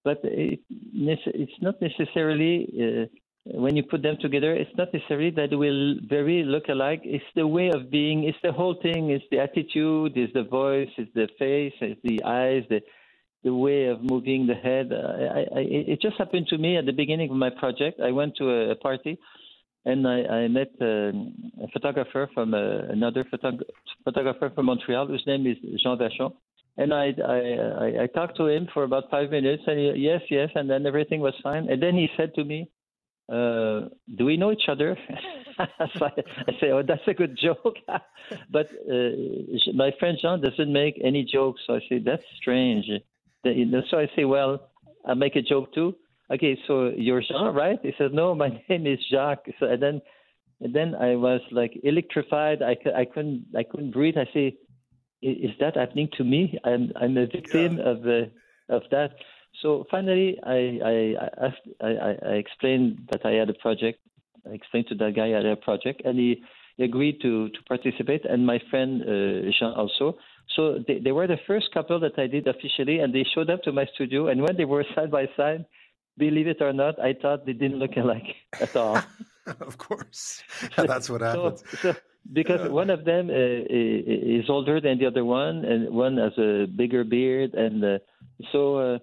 But 0.04 0.20
it, 0.22 0.60
it's 0.68 1.52
not 1.62 1.80
necessarily, 1.80 2.68
uh, 2.78 3.06
when 3.54 3.76
you 3.76 3.82
put 3.82 4.02
them 4.02 4.16
together, 4.20 4.52
it's 4.54 4.70
not 4.76 4.92
necessarily 4.92 5.30
that 5.30 5.50
they 5.50 5.56
will 5.56 5.96
very 6.08 6.42
look 6.42 6.64
alike. 6.68 7.00
It's 7.04 7.24
the 7.34 7.46
way 7.46 7.68
of 7.68 7.90
being, 7.90 8.24
it's 8.24 8.38
the 8.42 8.52
whole 8.52 8.76
thing, 8.82 9.10
it's 9.10 9.24
the 9.30 9.38
attitude, 9.38 10.12
it's 10.16 10.32
the 10.32 10.42
voice, 10.42 10.88
it's 10.98 11.12
the 11.14 11.28
face, 11.38 11.74
it's 11.80 12.00
the 12.02 12.22
eyes, 12.24 12.64
the, 12.68 12.80
the 13.44 13.54
way 13.54 13.86
of 13.86 14.02
moving 14.02 14.46
the 14.46 14.54
head. 14.54 14.92
I, 14.92 15.58
I, 15.58 15.64
it 15.92 16.00
just 16.02 16.16
happened 16.18 16.48
to 16.48 16.58
me 16.58 16.76
at 16.76 16.86
the 16.86 16.92
beginning 16.92 17.30
of 17.30 17.36
my 17.36 17.50
project. 17.50 18.00
I 18.00 18.10
went 18.10 18.36
to 18.38 18.50
a, 18.50 18.70
a 18.70 18.74
party 18.74 19.18
and 19.84 20.06
I, 20.06 20.22
I 20.22 20.48
met 20.48 20.72
uh, 20.80 21.12
a 21.62 21.68
photographer 21.72 22.28
from 22.34 22.52
uh, 22.52 22.58
another 22.90 23.24
photog- 23.24 23.62
photographer 24.02 24.50
from 24.54 24.66
Montreal 24.66 25.06
whose 25.06 25.22
name 25.26 25.46
is 25.46 25.56
Jean 25.82 25.96
Vachon. 25.96 26.32
And 26.78 26.92
I, 26.92 27.14
I, 27.24 27.38
I, 27.84 28.02
I 28.02 28.06
talked 28.08 28.36
to 28.38 28.48
him 28.48 28.66
for 28.74 28.82
about 28.82 29.04
five 29.10 29.30
minutes, 29.30 29.62
and 29.66 29.78
he, 29.78 29.92
yes, 29.96 30.20
yes, 30.28 30.50
and 30.54 30.68
then 30.68 30.84
everything 30.84 31.20
was 31.20 31.32
fine. 31.42 31.70
And 31.70 31.82
then 31.82 31.94
he 31.94 32.08
said 32.18 32.34
to 32.34 32.44
me, 32.44 32.68
uh, 33.28 33.88
"Do 34.16 34.24
we 34.24 34.36
know 34.36 34.52
each 34.52 34.68
other?" 34.68 34.96
so 35.56 36.04
I, 36.04 36.12
I 36.48 36.52
say, 36.60 36.70
"Oh, 36.70 36.82
that's 36.82 37.06
a 37.06 37.14
good 37.14 37.38
joke," 37.40 37.76
but 38.50 38.66
uh, 38.90 39.10
my 39.74 39.92
friend 39.98 40.18
Jean 40.20 40.40
doesn't 40.40 40.72
make 40.72 41.00
any 41.02 41.24
jokes. 41.24 41.60
So 41.66 41.74
I 41.74 41.80
say, 41.88 41.98
"That's 41.98 42.22
strange." 42.36 42.86
So 43.44 43.98
I 43.98 44.08
say, 44.16 44.24
"Well, 44.24 44.70
I 45.04 45.14
make 45.14 45.36
a 45.36 45.42
joke 45.42 45.72
too." 45.74 45.96
okay, 46.32 46.58
so 46.66 46.92
you're 46.96 47.22
Jean, 47.22 47.54
right? 47.54 47.78
He 47.82 47.92
said, 47.98 48.12
no, 48.12 48.34
my 48.34 48.48
name 48.68 48.86
is 48.86 48.98
Jacques. 49.10 49.46
So, 49.58 49.66
and 49.66 49.82
then, 49.82 50.00
and 50.60 50.74
then 50.74 50.94
I 50.94 51.16
was 51.16 51.40
like 51.50 51.78
electrified. 51.82 52.62
I, 52.62 52.76
I 52.96 53.04
couldn't, 53.04 53.46
I 53.56 53.62
couldn't 53.62 53.92
breathe. 53.92 54.16
I 54.16 54.26
say, 54.32 54.56
is 55.22 55.50
that 55.60 55.76
happening 55.76 56.08
to 56.18 56.24
me? 56.24 56.58
I'm, 56.64 56.92
I'm 57.00 57.16
a 57.16 57.26
victim 57.26 57.78
yeah. 57.78 57.90
of, 57.90 58.06
uh, 58.06 58.74
of 58.74 58.82
that. 58.90 59.10
So 59.62 59.86
finally, 59.90 60.38
I, 60.42 60.78
I, 60.84 61.46
asked, 61.46 61.68
I, 61.80 62.16
I 62.30 62.34
explained 62.34 63.08
that 63.10 63.24
I 63.24 63.32
had 63.32 63.48
a 63.48 63.54
project. 63.54 63.98
I 64.48 64.54
explained 64.54 64.88
to 64.88 64.94
that 64.96 65.16
guy 65.16 65.26
I 65.26 65.36
had 65.36 65.46
a 65.46 65.56
project, 65.56 66.02
and 66.04 66.18
he, 66.18 66.42
he 66.76 66.84
agreed 66.84 67.20
to, 67.22 67.48
to 67.48 67.62
participate, 67.66 68.24
and 68.24 68.46
my 68.46 68.60
friend 68.70 69.02
uh, 69.02 69.50
Jean 69.58 69.72
also. 69.76 70.18
So 70.54 70.78
they, 70.86 70.98
they 70.98 71.12
were 71.12 71.26
the 71.26 71.38
first 71.46 71.72
couple 71.72 71.98
that 72.00 72.18
I 72.18 72.26
did 72.26 72.46
officially, 72.46 72.98
and 73.00 73.14
they 73.14 73.24
showed 73.34 73.50
up 73.50 73.62
to 73.62 73.72
my 73.72 73.86
studio. 73.94 74.28
And 74.28 74.42
when 74.42 74.56
they 74.56 74.64
were 74.64 74.84
side 74.94 75.10
by 75.10 75.26
side, 75.36 75.64
believe 76.18 76.46
it 76.46 76.60
or 76.60 76.72
not, 76.72 77.00
I 77.00 77.14
thought 77.14 77.46
they 77.46 77.52
didn't 77.54 77.78
look 77.78 77.96
alike 77.96 78.34
at 78.60 78.76
all. 78.76 79.00
of 79.60 79.78
course, 79.78 80.42
that's 80.76 81.08
what 81.08 81.22
happens. 81.22 81.62
So, 81.70 81.92
so 81.92 81.96
because 82.32 82.60
yeah. 82.60 82.68
one 82.68 82.90
of 82.90 83.04
them 83.04 83.30
uh, 83.30 83.64
is 83.70 84.50
older 84.50 84.80
than 84.80 84.98
the 84.98 85.06
other 85.06 85.24
one, 85.24 85.64
and 85.64 85.94
one 85.94 86.18
has 86.18 86.36
a 86.36 86.66
bigger 86.66 87.04
beard, 87.04 87.54
and 87.54 87.82
uh, 87.82 87.98
so. 88.52 88.76
Uh, 88.78 88.98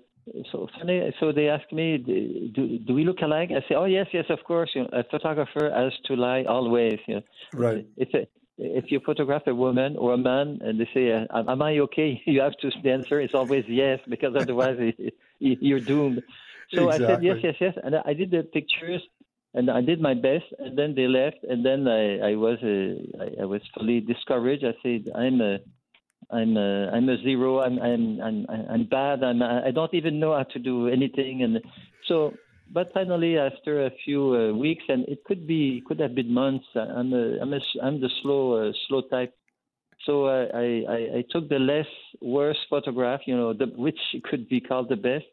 so 0.52 0.68
funny. 0.78 1.14
So 1.20 1.32
they 1.32 1.48
ask 1.48 1.72
me, 1.72 1.98
do, 1.98 2.80
do 2.80 2.94
we 2.94 3.04
look 3.04 3.22
alike? 3.22 3.50
I 3.52 3.68
say, 3.68 3.76
oh 3.76 3.86
yes, 3.86 4.08
yes, 4.14 4.26
of 4.30 4.44
course. 4.46 4.72
You 4.74 4.84
know, 4.84 4.90
a 4.94 5.04
photographer 5.04 5.72
has 5.74 5.94
to 6.06 6.16
lie 6.16 6.44
always. 6.44 7.00
You 7.08 7.16
know. 7.16 7.22
Right. 7.54 7.86
If 7.98 8.14
a, 8.14 8.28
if 8.58 8.86
you 8.92 9.00
photograph 9.06 9.44
a 9.48 9.56
woman 9.56 9.98
or 9.98 10.14
a 10.14 10.18
man 10.18 10.60
and 10.62 10.80
they 10.80 10.88
say, 10.94 11.12
"Am 11.34 11.62
I 11.62 11.80
okay?" 11.80 12.22
You 12.26 12.42
have 12.42 12.58
to 12.62 12.72
the 12.84 12.92
answer 12.92 13.20
is 13.20 13.32
always 13.34 13.66
yes, 13.68 14.00
because 14.08 14.36
otherwise 14.36 14.78
you're 15.40 15.80
doomed. 15.80 16.22
So 16.74 16.90
exactly. 16.90 17.06
I 17.06 17.10
said 17.10 17.24
yes, 17.24 17.38
yes, 17.44 17.56
yes, 17.60 17.74
and 17.84 17.96
I 17.96 18.14
did 18.14 18.32
the 18.32 18.44
pictures 18.44 19.02
and 19.54 19.70
I 19.70 19.82
did 19.82 20.02
my 20.02 20.14
best, 20.14 20.46
and 20.60 20.78
then 20.78 20.96
they 20.96 21.08
left, 21.08 21.44
and 21.48 21.64
then 21.64 21.88
I, 21.88 22.32
I 22.32 22.36
was 22.36 22.58
uh, 22.64 23.24
I, 23.24 23.44
I 23.44 23.46
was 23.46 23.62
fully 23.74 24.00
discouraged. 24.00 24.64
I 24.66 24.74
said 24.82 25.12
I'm 25.16 25.42
a 25.42 25.60
I'm 26.32 26.58
a, 26.58 26.90
I'm 26.92 27.10
a 27.10 27.18
zero. 27.22 27.62
I'm 27.62 27.80
I'm 27.80 28.22
I'm 28.22 28.46
I'm 28.70 28.86
bad. 28.86 29.24
I'm 29.24 29.42
I 29.42 29.72
don't 29.72 29.94
even 29.94 30.20
know 30.20 30.36
how 30.36 30.44
to 30.44 30.60
do 30.60 30.88
anything, 30.88 31.44
and 31.44 31.60
so. 32.08 32.34
But 32.72 32.92
finally, 32.92 33.38
after 33.38 33.86
a 33.86 33.92
few 34.04 34.34
uh, 34.34 34.58
weeks, 34.58 34.84
and 34.88 35.06
it 35.08 35.24
could 35.26 35.46
be 35.46 35.84
could 35.86 36.00
have 36.00 36.16
been 36.16 36.34
months. 36.34 36.66
I'm 36.76 37.14
a, 37.14 37.38
I'm 37.40 37.54
a, 37.54 37.60
I'm 37.84 38.02
the 38.02 38.10
slow 38.22 38.70
uh, 38.70 38.72
slow 38.88 39.02
type. 39.02 39.36
So 40.06 40.26
uh, 40.26 40.48
I, 40.54 40.84
I 40.90 40.98
I 41.18 41.24
took 41.30 41.50
the 41.50 41.60
less 41.60 41.86
worst 42.20 42.62
photograph, 42.70 43.22
you 43.26 43.36
know, 43.36 43.54
the, 43.54 43.68
which 43.76 44.00
could 44.24 44.50
be 44.50 44.60
called 44.60 44.90
the 44.90 44.96
best, 44.96 45.26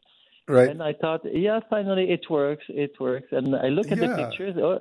Right. 0.51 0.69
And 0.69 0.83
I 0.83 0.91
thought, 0.91 1.21
yeah, 1.23 1.61
finally 1.69 2.11
it 2.11 2.29
works. 2.29 2.65
It 2.67 2.99
works. 2.99 3.27
And 3.31 3.55
I 3.55 3.69
look 3.69 3.89
at 3.89 3.99
yeah. 3.99 4.07
the 4.07 4.15
pictures. 4.17 4.55
Oh, 4.57 4.79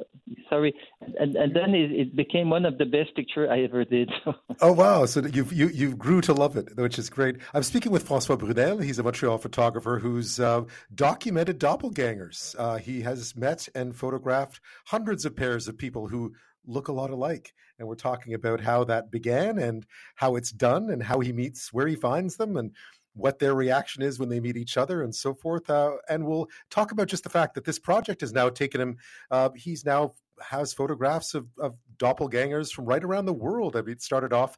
sorry. 0.49 0.75
And 1.21 1.37
and 1.37 1.55
then 1.55 1.77
it, 1.77 1.93
it 1.93 2.17
became 2.17 2.51
one 2.51 2.65
of 2.65 2.77
the 2.77 2.85
best 2.85 3.15
pictures 3.15 3.49
I 3.49 3.61
ever 3.61 3.85
did. 3.85 4.11
oh 4.61 4.73
wow! 4.73 5.07
So 5.07 5.21
you've 5.21 5.53
you 5.53 5.69
you 5.69 5.95
grew 5.95 6.21
to 6.23 6.35
love 6.35 6.57
it, 6.57 6.77
which 6.77 6.99
is 6.99 7.09
great. 7.09 7.37
I'm 7.55 7.63
speaking 7.63 7.93
with 7.93 8.09
Francois 8.09 8.35
Brunelle. 8.35 8.83
He's 8.83 8.99
a 8.99 9.05
Montreal 9.05 9.39
photographer 9.39 10.01
who's 10.01 10.41
uh, 10.41 10.65
documented 10.93 11.61
doppelgangers. 11.61 12.57
Uh, 12.59 12.79
he 12.79 13.03
has 13.03 13.37
met 13.37 13.69
and 13.77 13.95
photographed 13.95 14.61
hundreds 14.87 15.25
of 15.25 15.37
pairs 15.37 15.69
of 15.69 15.79
people 15.79 16.09
who 16.09 16.33
look 16.67 16.89
a 16.89 16.93
lot 16.93 17.11
alike. 17.11 17.55
And 17.79 17.89
we're 17.89 17.95
talking 17.95 18.35
about 18.35 18.61
how 18.61 18.85
that 18.85 19.11
began 19.11 19.59
and 19.59 19.87
how 20.17 20.37
it's 20.37 20.53
done 20.53 20.91
and 20.91 21.03
how 21.03 21.21
he 21.21 21.33
meets 21.33 21.73
where 21.73 21.87
he 21.87 21.97
finds 21.97 22.37
them 22.37 22.57
and 22.57 22.73
what 23.15 23.39
their 23.39 23.55
reaction 23.55 24.03
is 24.03 24.19
when 24.19 24.29
they 24.29 24.41
meet 24.41 24.57
each 24.57 24.77
other 24.77 25.03
and 25.03 25.15
so 25.15 25.35
forth. 25.35 25.69
Uh, 25.69 25.93
and 26.09 26.25
we'll 26.25 26.49
talk 26.71 26.93
about 26.93 27.09
just 27.09 27.25
the 27.25 27.31
fact 27.31 27.55
that 27.55 27.65
this 27.65 27.79
project 27.79 28.21
has 28.21 28.33
now 28.33 28.49
taken 28.49 28.81
him. 28.81 28.97
Uh, 29.31 29.51
he's 29.55 29.85
now 29.85 30.15
has 30.41 30.73
photographs 30.73 31.35
of, 31.35 31.47
of 31.59 31.75
doppelgangers 31.99 32.73
from 32.73 32.87
right 32.87 33.05
around 33.05 33.27
the 33.27 33.33
world. 33.33 33.77
I 33.77 33.83
mean, 33.83 33.93
it 33.93 34.03
started 34.03 34.33
off 34.33 34.57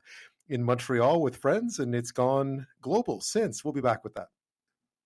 in 0.49 0.63
Montreal 0.63 1.21
with 1.21 1.37
friends, 1.37 1.79
and 1.79 1.95
it's 1.95 2.13
gone 2.13 2.67
global 2.81 3.21
since. 3.21 3.65
We'll 3.65 3.73
be 3.73 3.81
back 3.81 4.05
with 4.05 4.15
that. 4.15 4.29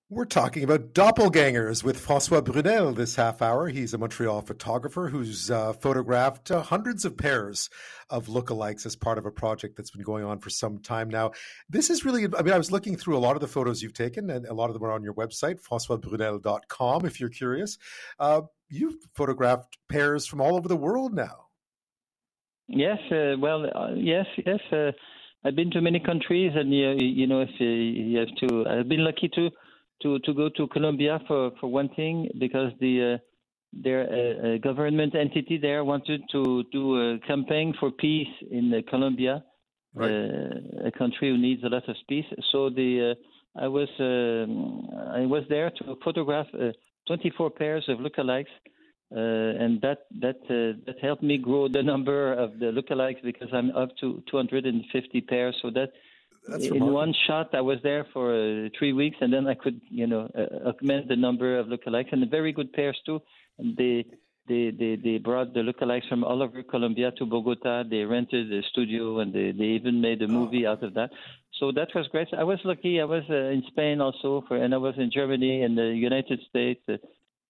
We're 0.08 0.24
talking 0.24 0.62
about 0.62 0.94
doppelgangers 0.94 1.82
with 1.82 1.98
Francois 1.98 2.40
Brunelle 2.40 2.94
this 2.94 3.16
half 3.16 3.42
hour. 3.42 3.66
He's 3.66 3.92
a 3.92 3.98
Montreal 3.98 4.40
photographer 4.40 5.08
who's 5.08 5.50
uh, 5.50 5.72
photographed 5.72 6.48
uh, 6.48 6.62
hundreds 6.62 7.04
of 7.04 7.16
pairs 7.16 7.68
of 8.08 8.28
lookalikes 8.28 8.86
as 8.86 8.94
part 8.94 9.18
of 9.18 9.26
a 9.26 9.32
project 9.32 9.76
that's 9.76 9.90
been 9.90 10.04
going 10.04 10.22
on 10.22 10.38
for 10.38 10.48
some 10.48 10.78
time 10.78 11.08
now. 11.08 11.32
This 11.68 11.90
is 11.90 12.04
really, 12.04 12.22
I 12.38 12.42
mean, 12.42 12.54
I 12.54 12.56
was 12.56 12.70
looking 12.70 12.96
through 12.96 13.16
a 13.16 13.18
lot 13.18 13.34
of 13.34 13.40
the 13.40 13.48
photos 13.48 13.82
you've 13.82 13.94
taken, 13.94 14.30
and 14.30 14.46
a 14.46 14.54
lot 14.54 14.70
of 14.70 14.74
them 14.74 14.84
are 14.84 14.92
on 14.92 15.02
your 15.02 15.14
website, 15.14 15.60
francoisbrunelle.com, 15.60 17.04
if 17.04 17.18
you're 17.18 17.28
curious. 17.28 17.76
Uh, 18.20 18.42
you've 18.68 19.08
photographed 19.16 19.76
pairs 19.88 20.24
from 20.24 20.40
all 20.40 20.54
over 20.54 20.68
the 20.68 20.76
world 20.76 21.14
now. 21.14 21.46
Yes, 22.68 22.98
uh, 23.10 23.34
well, 23.40 23.66
uh, 23.74 23.94
yes, 23.96 24.26
yes. 24.46 24.60
Uh, 24.70 24.92
I've 25.44 25.56
been 25.56 25.72
to 25.72 25.80
many 25.80 25.98
countries, 25.98 26.52
and 26.54 26.72
you, 26.72 26.94
you 26.96 27.26
know, 27.26 27.40
if 27.40 27.50
you 27.58 28.18
have 28.18 28.48
to, 28.48 28.68
I've 28.68 28.88
been 28.88 29.04
lucky 29.04 29.28
to 29.34 29.50
to 30.02 30.18
to 30.20 30.34
go 30.34 30.48
to 30.48 30.66
Colombia 30.68 31.20
for 31.26 31.52
for 31.60 31.68
one 31.68 31.88
thing 31.90 32.28
because 32.38 32.72
the 32.80 33.14
uh, 33.14 33.18
their 33.72 34.02
uh, 34.02 34.54
uh, 34.54 34.58
government 34.58 35.14
entity 35.14 35.58
there 35.58 35.84
wanted 35.84 36.22
to 36.32 36.64
do 36.72 37.14
a 37.14 37.18
campaign 37.26 37.74
for 37.78 37.90
peace 37.90 38.28
in 38.50 38.72
uh, 38.72 38.80
Colombia, 38.88 39.44
right. 39.94 40.10
Uh, 40.10 40.88
a 40.88 40.92
country 40.92 41.30
who 41.30 41.38
needs 41.38 41.62
a 41.64 41.68
lot 41.68 41.88
of 41.88 41.96
peace. 42.08 42.26
So 42.52 42.70
the 42.70 43.14
uh, 43.16 43.64
I 43.64 43.68
was 43.68 43.88
um, 43.98 44.88
I 45.14 45.26
was 45.26 45.44
there 45.48 45.70
to 45.70 45.96
photograph 46.04 46.46
24 47.06 47.50
pairs 47.50 47.84
of 47.88 47.98
lookalikes. 47.98 48.54
and 49.10 49.80
that 49.82 50.00
that 50.20 50.40
that 50.86 50.96
helped 51.00 51.22
me 51.22 51.38
grow 51.38 51.68
the 51.68 51.82
number 51.92 52.32
of 52.32 52.58
the 52.58 52.66
lookalikes 52.66 53.22
because 53.22 53.48
I'm 53.52 53.70
up 53.70 53.90
to 54.00 54.22
250 54.30 55.20
pairs. 55.22 55.56
So 55.62 55.70
that 55.70 55.90
that's 56.48 56.66
in 56.66 56.92
one 56.92 57.14
shot, 57.26 57.54
I 57.54 57.60
was 57.60 57.78
there 57.82 58.06
for 58.12 58.34
uh, 58.34 58.68
three 58.78 58.92
weeks, 58.92 59.16
and 59.20 59.32
then 59.32 59.46
I 59.46 59.54
could, 59.54 59.80
you 59.90 60.06
know, 60.06 60.30
uh, 60.36 60.68
augment 60.68 61.08
the 61.08 61.16
number 61.16 61.58
of 61.58 61.66
lookalikes, 61.66 62.12
and 62.12 62.28
very 62.30 62.52
good 62.52 62.72
pairs 62.72 62.98
too. 63.04 63.20
And 63.58 63.76
they 63.76 64.04
they 64.48 64.70
they, 64.70 64.96
they 64.96 65.18
brought 65.18 65.54
the 65.54 65.60
lookalikes 65.60 66.08
from 66.08 66.24
all 66.24 66.42
over 66.42 66.62
Colombia 66.62 67.12
to 67.18 67.26
Bogota. 67.26 67.84
They 67.88 68.04
rented 68.04 68.52
a 68.52 68.62
studio, 68.70 69.20
and 69.20 69.32
they, 69.32 69.52
they 69.52 69.70
even 69.78 70.00
made 70.00 70.22
a 70.22 70.28
movie 70.28 70.66
oh. 70.66 70.72
out 70.72 70.82
of 70.82 70.94
that. 70.94 71.10
So 71.58 71.72
that 71.72 71.88
was 71.94 72.06
great. 72.08 72.28
I 72.36 72.44
was 72.44 72.58
lucky. 72.64 73.00
I 73.00 73.04
was 73.04 73.24
uh, 73.30 73.34
in 73.34 73.62
Spain 73.68 74.00
also, 74.00 74.44
for, 74.46 74.56
and 74.56 74.74
I 74.74 74.78
was 74.78 74.94
in 74.98 75.10
Germany 75.10 75.62
and 75.62 75.76
the 75.76 75.94
United 75.94 76.40
States. 76.48 76.82
Uh, 76.88 76.96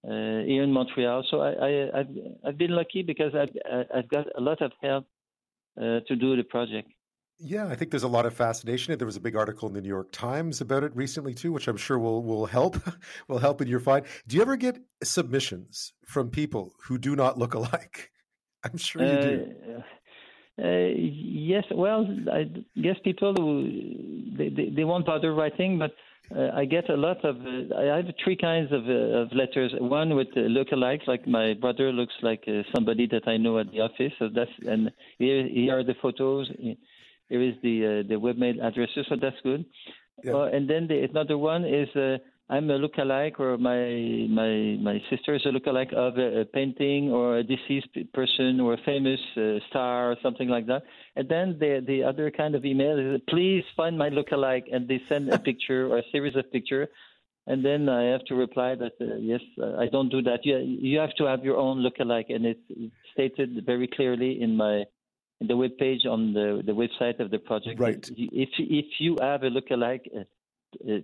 uh, 0.05 0.45
here 0.45 0.63
in 0.63 0.73
Montreal, 0.73 1.25
so 1.29 1.41
I, 1.41 1.51
I, 1.51 1.99
I've 1.99 2.09
I've 2.47 2.59
been 2.59 2.71
lucky 2.71 3.03
because 3.03 3.35
I've 3.35 3.51
I've 3.93 4.09
got 4.09 4.27
a 4.39 4.41
lot 4.41 4.63
of 4.63 4.71
help 4.81 5.05
uh, 5.77 5.99
to 6.07 6.15
do 6.15 6.37
the 6.37 6.45
project. 6.45 6.89
Yeah, 7.39 7.67
I 7.67 7.75
think 7.75 7.91
there's 7.91 8.03
a 8.03 8.09
lot 8.09 8.25
of 8.25 8.33
fascination. 8.33 8.97
There 8.97 9.07
was 9.07 9.17
a 9.17 9.21
big 9.21 9.37
article 9.37 9.69
in 9.69 9.75
the 9.75 9.83
New 9.83 9.89
York 9.89 10.11
Times 10.11 10.61
about 10.63 10.85
it 10.85 10.97
recently 10.97 11.35
too, 11.35 11.53
which 11.53 11.69
I'm 11.69 11.77
sure 11.77 11.99
will 11.99 12.23
will 12.23 12.47
help 12.47 12.77
will 13.29 13.39
help 13.39 13.61
in 13.61 13.69
your 13.69 13.81
fight. 13.81 14.05
Do 14.27 14.37
you 14.37 14.43
ever 14.43 14.57
get 14.57 14.79
submissions 15.03 15.93
from 16.07 16.31
people 16.31 16.75
who 16.85 16.97
do 16.99 17.15
not 17.15 17.39
look 17.39 17.55
alike? 17.55 18.11
I'm 18.65 18.79
sure 18.79 19.03
you 19.03 19.21
do. 19.21 19.55
Uh, 19.69 19.83
uh, 20.59 20.89
yes, 20.97 21.65
well, 21.71 22.07
I 22.33 22.45
guess 22.81 22.97
people 23.05 23.35
who 23.35 24.37
they, 24.39 24.49
they, 24.49 24.71
they 24.75 24.85
won't 24.85 25.05
bother 25.05 25.35
writing, 25.35 25.79
but 25.79 25.93
uh, 26.35 26.51
I 26.55 26.65
get 26.65 26.89
a 26.89 26.97
lot 26.97 27.23
of. 27.25 27.37
Uh, 27.37 27.77
I 27.77 27.97
have 27.97 28.07
three 28.25 28.37
kinds 28.37 28.73
of, 28.73 28.89
uh, 28.89 29.21
of 29.21 29.33
letters. 29.33 29.75
One 29.79 30.17
with 30.17 30.29
uh, 30.35 30.41
lookalikes, 30.41 31.07
like 31.07 31.27
my 31.27 31.55
brother 31.55 31.93
looks 31.93 32.15
like 32.23 32.45
uh, 32.49 32.63
somebody 32.75 33.07
that 33.09 33.29
I 33.29 33.37
know 33.37 33.59
at 33.59 33.71
the 33.71 33.81
office. 33.81 34.13
So 34.19 34.29
that's 34.35 34.51
and 34.67 34.91
here, 35.19 35.47
here 35.47 35.79
are 35.79 35.85
the 35.85 35.95
photos. 36.01 36.51
Here 37.29 37.43
is 37.43 37.55
the 37.63 37.85
uh, 37.85 38.09
the 38.09 38.15
webmail 38.15 38.63
addresses, 38.63 39.07
so 39.09 39.17
that's 39.21 39.41
good. 39.43 39.65
Yeah. 40.23 40.35
Uh, 40.35 40.45
and 40.45 40.69
then 40.69 40.87
the, 40.87 41.03
another 41.11 41.37
one 41.37 41.65
is 41.65 41.89
uh, 41.97 42.19
I'm 42.49 42.71
a 42.71 42.79
lookalike, 42.79 43.41
or 43.41 43.59
my 43.59 44.27
my 44.31 44.77
my 44.81 45.03
sister 45.11 45.35
is 45.35 45.43
a 45.45 45.49
lookalike 45.49 45.93
of 45.93 46.17
a, 46.17 46.43
a 46.43 46.45
painting 46.45 47.11
or 47.11 47.39
a 47.39 47.43
deceased 47.43 47.89
person 48.15 48.61
or 48.61 48.75
a 48.75 48.79
famous 48.85 49.21
uh, 49.37 49.59
star 49.69 50.13
or 50.13 50.17
something 50.23 50.49
like 50.49 50.67
that. 50.67 50.85
And 51.17 51.29
then 51.29 51.57
the 51.59 51.83
the 51.85 52.05
other 52.05 52.31
kind 52.31 52.55
of 52.55 52.65
email 52.65 52.99
is 52.99 53.21
please 53.29 53.65
find 53.77 53.99
my 53.99 54.11
lookalike, 54.11 54.73
and 54.73 54.87
they 54.87 55.01
send 55.09 55.29
a 55.29 55.39
picture 55.51 55.89
or 55.89 55.99
a 55.99 56.05
series 56.13 56.37
of 56.37 56.51
pictures. 56.53 56.89
And 57.49 57.65
then 57.65 57.89
I 57.89 58.05
have 58.05 58.25
to 58.25 58.35
reply 58.35 58.75
that 58.77 58.93
uh, 59.01 59.17
yes, 59.19 59.41
uh, 59.61 59.77
I 59.77 59.87
don't 59.87 60.09
do 60.09 60.23
that. 60.23 60.45
You 60.45 60.59
you 60.59 60.99
have 60.99 61.15
to 61.17 61.25
have 61.25 61.45
your 61.45 61.57
own 61.57 61.79
lookalike, 61.79 62.33
and 62.33 62.47
it's 62.47 62.95
stated 63.13 63.67
very 63.67 63.89
clearly 63.89 64.41
in 64.41 64.57
my 64.57 64.85
the 65.41 65.57
web 65.57 65.77
page 65.79 66.07
on 66.07 66.33
the, 66.33 66.63
the 66.65 66.73
website 66.73 67.21
of 67.21 67.31
the 67.31 67.39
project. 67.39 67.81
Right. 67.81 68.09
If 68.17 68.51
if 68.59 68.87
you 68.99 69.17
have 69.21 69.43
a 69.43 69.51
lookalike, 69.51 70.07
uh, 70.17 70.21
uh, 70.91 70.99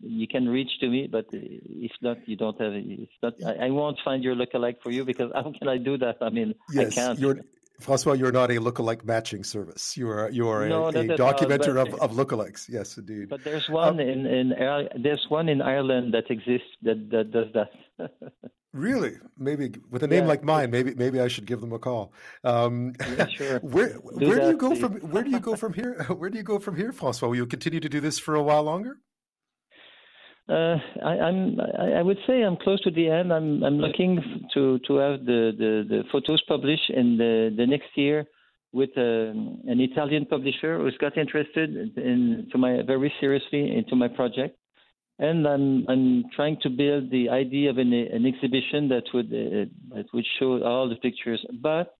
you 0.00 0.26
can 0.28 0.48
reach 0.48 0.70
to 0.80 0.88
me. 0.88 1.08
But 1.10 1.26
if 1.32 1.92
not, 2.00 2.26
you 2.26 2.36
don't 2.36 2.58
have. 2.60 2.72
If 2.74 3.08
not, 3.22 3.34
I, 3.44 3.66
I, 3.66 3.70
won't 3.70 3.98
find 4.04 4.22
your 4.24 4.34
lookalike 4.34 4.76
for 4.82 4.90
you 4.90 5.04
because 5.04 5.30
how 5.34 5.52
can 5.58 5.68
I 5.68 5.76
do 5.78 5.98
that? 5.98 6.16
I 6.20 6.30
mean, 6.30 6.54
yes, 6.72 6.92
I 6.92 7.00
can't. 7.00 7.18
You're, 7.18 7.40
Francois, 7.80 8.14
you're 8.14 8.32
not 8.32 8.50
a 8.50 8.54
lookalike 8.54 9.04
matching 9.04 9.44
service. 9.44 9.96
You 9.96 10.08
are 10.08 10.30
you 10.30 10.48
are 10.48 10.66
no, 10.68 10.86
a, 10.86 10.88
a 10.88 11.18
documenter 11.18 11.76
of, 11.76 11.94
of 12.00 12.12
lookalikes. 12.12 12.68
Yes, 12.68 12.96
indeed. 12.96 13.28
But 13.28 13.44
there's 13.44 13.68
one 13.68 13.94
um, 13.94 14.00
in 14.00 14.26
in 14.26 14.54
there's 15.02 15.26
one 15.28 15.48
in 15.48 15.60
Ireland 15.60 16.14
that 16.14 16.30
exists 16.30 16.68
that 16.82 17.10
that 17.10 17.30
does 17.30 17.52
that. 17.52 18.10
Really? 18.76 19.14
Maybe 19.38 19.72
with 19.90 20.02
a 20.02 20.06
name 20.06 20.24
yeah. 20.24 20.28
like 20.28 20.44
mine, 20.44 20.70
maybe 20.70 20.94
maybe 20.94 21.18
I 21.18 21.28
should 21.28 21.46
give 21.46 21.62
them 21.62 21.72
a 21.72 21.78
call. 21.78 22.12
Um, 22.44 22.92
yeah, 23.00 23.26
sure. 23.36 23.58
where 23.60 23.94
do 23.94 24.28
where 24.28 24.38
do 24.38 24.48
you 24.48 24.56
go 24.56 24.70
please. 24.70 24.80
from 24.80 24.92
where 25.12 25.24
do 25.24 25.30
you 25.30 25.40
go 25.40 25.56
from 25.56 25.72
here? 25.72 25.94
Where 26.20 26.30
do 26.30 26.36
you 26.36 26.44
go 26.44 26.58
from 26.58 26.76
here, 26.76 26.92
Francois? 26.92 27.28
Will 27.28 27.36
you 27.36 27.46
continue 27.46 27.80
to 27.80 27.88
do 27.88 28.00
this 28.00 28.18
for 28.18 28.34
a 28.34 28.42
while 28.42 28.64
longer? 28.64 28.98
Uh, 30.48 30.76
I, 31.04 31.12
I'm. 31.26 31.58
I 31.98 32.02
would 32.02 32.18
say 32.26 32.42
I'm 32.42 32.56
close 32.56 32.80
to 32.82 32.90
the 32.90 33.08
end. 33.08 33.32
I'm. 33.32 33.62
I'm 33.64 33.78
looking 33.78 34.12
to 34.54 34.78
to 34.86 34.96
have 34.96 35.24
the, 35.24 35.52
the, 35.62 35.72
the 35.88 36.02
photos 36.12 36.42
published 36.46 36.90
in 36.90 37.16
the, 37.16 37.54
the 37.56 37.66
next 37.66 37.88
year 37.96 38.26
with 38.72 38.90
um, 38.96 39.62
an 39.66 39.80
Italian 39.80 40.26
publisher 40.26 40.78
who's 40.78 40.96
got 40.98 41.16
interested 41.16 41.96
in 41.96 42.48
to 42.52 42.58
my 42.58 42.82
very 42.86 43.12
seriously 43.20 43.74
into 43.74 43.96
my 43.96 44.08
project 44.08 44.58
and 45.18 45.46
I'm 45.46 45.86
I'm 45.88 46.24
trying 46.34 46.58
to 46.62 46.70
build 46.70 47.10
the 47.10 47.30
idea 47.30 47.70
of 47.70 47.78
an, 47.78 47.92
an 47.92 48.26
exhibition 48.26 48.88
that 48.88 49.04
would 49.14 49.26
uh, 49.26 49.94
that 49.94 50.06
would 50.12 50.26
show 50.38 50.62
all 50.62 50.88
the 50.88 50.96
pictures. 50.96 51.44
But 51.62 51.96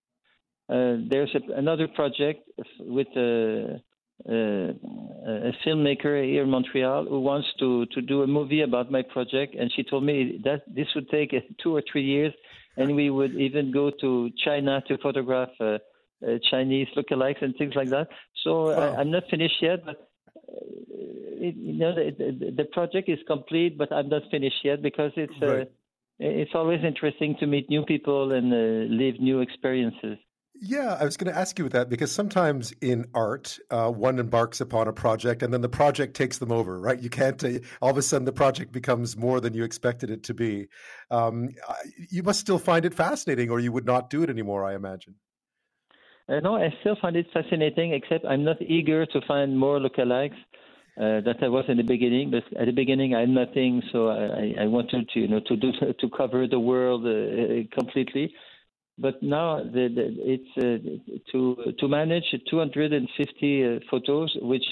uh, 0.68 0.96
there's 1.08 1.34
a, 1.34 1.52
another 1.52 1.88
project 1.88 2.40
with 2.80 3.06
a, 3.16 3.80
a, 4.28 4.34
a, 4.34 5.52
filmmaker 5.64 6.24
here 6.24 6.42
in 6.42 6.50
Montreal 6.50 7.06
who 7.06 7.20
wants 7.20 7.48
to 7.60 7.86
to 7.86 8.02
do 8.02 8.22
a 8.22 8.26
movie 8.26 8.62
about 8.62 8.90
my 8.90 9.02
project, 9.02 9.54
and 9.54 9.72
she 9.74 9.82
told 9.82 10.04
me 10.04 10.40
that 10.44 10.62
this 10.66 10.88
would 10.94 11.08
take 11.08 11.32
two 11.62 11.74
or 11.74 11.82
three 11.90 12.04
years, 12.04 12.34
and 12.76 12.94
we 12.94 13.08
would 13.08 13.34
even 13.34 13.72
go 13.72 13.90
to 14.00 14.30
China 14.44 14.82
to 14.88 14.98
photograph. 14.98 15.50
Uh, 15.60 15.78
uh, 16.26 16.38
Chinese 16.50 16.88
lookalikes 16.96 17.42
and 17.42 17.54
things 17.56 17.74
like 17.74 17.90
that. 17.90 18.08
So 18.42 18.70
uh, 18.70 18.96
I'm 18.98 19.10
not 19.10 19.24
finished 19.30 19.60
yet, 19.60 19.84
but 19.84 20.08
it, 20.48 20.95
you 21.56 21.78
know, 21.78 21.94
the, 21.94 22.52
the, 22.56 22.64
project 22.72 23.08
is 23.08 23.18
complete, 23.26 23.76
but 23.76 23.92
I'm 23.92 24.08
not 24.08 24.22
finished 24.30 24.64
yet 24.64 24.82
because 24.82 25.12
it's 25.16 25.32
uh, 25.42 25.46
right. 25.46 25.62
uh, 25.62 25.70
it's 26.18 26.52
always 26.54 26.80
interesting 26.84 27.36
to 27.40 27.46
meet 27.46 27.68
new 27.68 27.84
people 27.84 28.32
and 28.32 28.52
uh, 28.52 28.94
live 28.94 29.20
new 29.20 29.40
experiences. 29.40 30.18
Yeah, 30.60 30.96
I 30.98 31.04
was 31.04 31.18
going 31.18 31.32
to 31.32 31.38
ask 31.38 31.58
you 31.58 31.68
that 31.68 31.90
because 31.90 32.10
sometimes 32.10 32.72
in 32.80 33.06
art, 33.14 33.58
uh, 33.70 33.90
one 33.90 34.18
embarks 34.18 34.60
upon 34.60 34.88
a 34.88 34.92
project 34.92 35.42
and 35.42 35.52
then 35.52 35.60
the 35.60 35.68
project 35.68 36.16
takes 36.16 36.38
them 36.38 36.50
over, 36.50 36.80
right? 36.80 36.98
You 36.98 37.10
can't, 37.10 37.42
uh, 37.44 37.58
all 37.82 37.90
of 37.90 37.98
a 37.98 38.02
sudden, 38.02 38.24
the 38.24 38.32
project 38.32 38.72
becomes 38.72 39.16
more 39.16 39.40
than 39.40 39.52
you 39.52 39.64
expected 39.64 40.10
it 40.10 40.22
to 40.24 40.34
be. 40.34 40.68
Um, 41.10 41.50
you 42.10 42.22
must 42.22 42.40
still 42.40 42.58
find 42.58 42.86
it 42.86 42.94
fascinating, 42.94 43.50
or 43.50 43.60
you 43.60 43.70
would 43.72 43.84
not 43.84 44.08
do 44.08 44.22
it 44.22 44.30
anymore, 44.30 44.64
I 44.64 44.74
imagine. 44.74 45.16
Uh, 46.28 46.40
no, 46.40 46.56
I 46.56 46.74
still 46.80 46.96
find 47.00 47.16
it 47.16 47.26
fascinating, 47.32 47.92
except 47.92 48.24
I'm 48.24 48.44
not 48.44 48.60
eager 48.62 49.04
to 49.06 49.20
find 49.28 49.58
more 49.58 49.78
lookalikes 49.78 50.36
uh, 50.98 51.20
that 51.20 51.36
I 51.42 51.48
was 51.48 51.64
in 51.68 51.76
the 51.76 51.82
beginning. 51.82 52.30
But 52.30 52.44
at 52.58 52.66
the 52.66 52.72
beginning, 52.72 53.14
I 53.14 53.20
had 53.20 53.28
nothing, 53.28 53.82
so 53.92 54.08
I, 54.08 54.54
I 54.62 54.66
wanted 54.66 55.08
to 55.10 55.20
you 55.20 55.28
know 55.28 55.40
to 55.40 55.56
do 55.56 55.72
to 56.00 56.10
cover 56.10 56.46
the 56.46 56.60
world 56.60 57.04
uh, 57.04 57.10
uh 57.10 57.62
completely. 57.78 58.34
But 58.98 59.22
now 59.22 59.62
the, 59.62 59.88
the, 59.94 60.06
it's 60.34 60.52
uh, 60.56 61.12
to 61.32 61.72
to 61.78 61.88
manage 61.88 62.24
250 62.48 63.64
uh, 63.64 63.78
photos, 63.90 64.36
which 64.40 64.64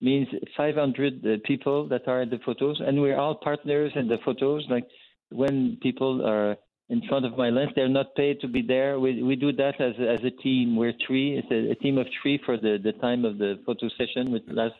means 0.00 0.26
500 0.56 1.24
uh, 1.24 1.36
people 1.44 1.88
that 1.88 2.08
are 2.08 2.22
in 2.22 2.30
the 2.30 2.40
photos, 2.44 2.80
and 2.84 3.00
we're 3.00 3.16
all 3.16 3.36
partners 3.36 3.92
in 3.94 4.08
the 4.08 4.18
photos. 4.24 4.64
Like 4.68 4.88
when 5.30 5.78
people 5.80 6.26
are 6.26 6.56
in 6.88 7.00
front 7.08 7.24
of 7.24 7.38
my 7.38 7.50
lens, 7.50 7.70
they're 7.76 7.88
not 7.88 8.14
paid 8.16 8.40
to 8.40 8.48
be 8.48 8.60
there. 8.60 8.98
We 8.98 9.22
we 9.22 9.36
do 9.36 9.52
that 9.52 9.80
as 9.80 9.94
as 10.00 10.24
a 10.24 10.30
team. 10.42 10.74
We're 10.74 10.94
three. 11.06 11.38
It's 11.38 11.50
a, 11.52 11.70
a 11.70 11.76
team 11.76 11.98
of 11.98 12.08
three 12.20 12.40
for 12.44 12.56
the 12.56 12.78
the 12.82 12.92
time 12.94 13.24
of 13.24 13.38
the 13.38 13.60
photo 13.64 13.88
session, 13.96 14.32
which 14.32 14.44
lasts 14.48 14.78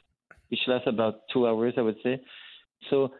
which 0.48 0.60
lasts 0.66 0.86
about 0.86 1.20
two 1.32 1.46
hours, 1.46 1.74
I 1.76 1.82
would 1.82 1.98
say. 2.02 2.20
So, 2.90 3.12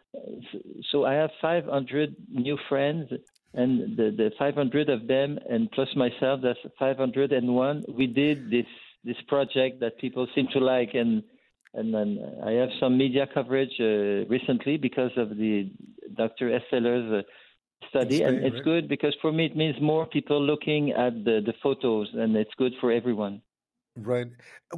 so 0.90 1.04
I 1.04 1.14
have 1.14 1.31
500 1.40 2.14
new 2.31 2.59
friends, 2.69 3.11
and 3.54 3.97
the, 3.97 4.11
the 4.16 4.31
500 4.38 4.90
of 4.90 5.07
them, 5.07 5.38
and 5.49 5.71
plus 5.71 5.88
myself, 5.97 6.40
that's 6.43 6.59
501. 6.78 7.85
We 7.88 8.07
did 8.07 8.50
this 8.50 8.66
this 9.04 9.16
project 9.28 9.81
that 9.81 9.99
people 9.99 10.26
seem 10.35 10.49
to 10.52 10.59
like, 10.59 10.95
and 10.95 11.23
and 11.75 11.93
then 11.93 12.40
I 12.45 12.52
have 12.52 12.71
some 12.81 12.97
media 12.97 13.26
coverage 13.33 13.75
uh, 13.81 14.26
recently 14.28 14.76
because 14.76 15.11
of 15.16 15.31
the 15.31 15.71
Dr. 16.16 16.59
Esteller's 16.59 17.25
uh, 17.25 17.88
study, 17.88 18.19
Spain, 18.19 18.28
and 18.28 18.45
it's 18.45 18.54
right? 18.54 18.64
good 18.64 18.88
because 18.88 19.14
for 19.21 19.33
me 19.33 19.47
it 19.47 19.57
means 19.57 19.76
more 19.81 20.07
people 20.07 20.40
looking 20.40 20.93
at 20.93 21.12
the, 21.25 21.40
the 21.45 21.54
photos, 21.62 22.09
and 22.14 22.37
it's 22.37 22.54
good 22.57 22.73
for 22.81 22.93
everyone. 22.93 23.43
Right. 23.96 24.26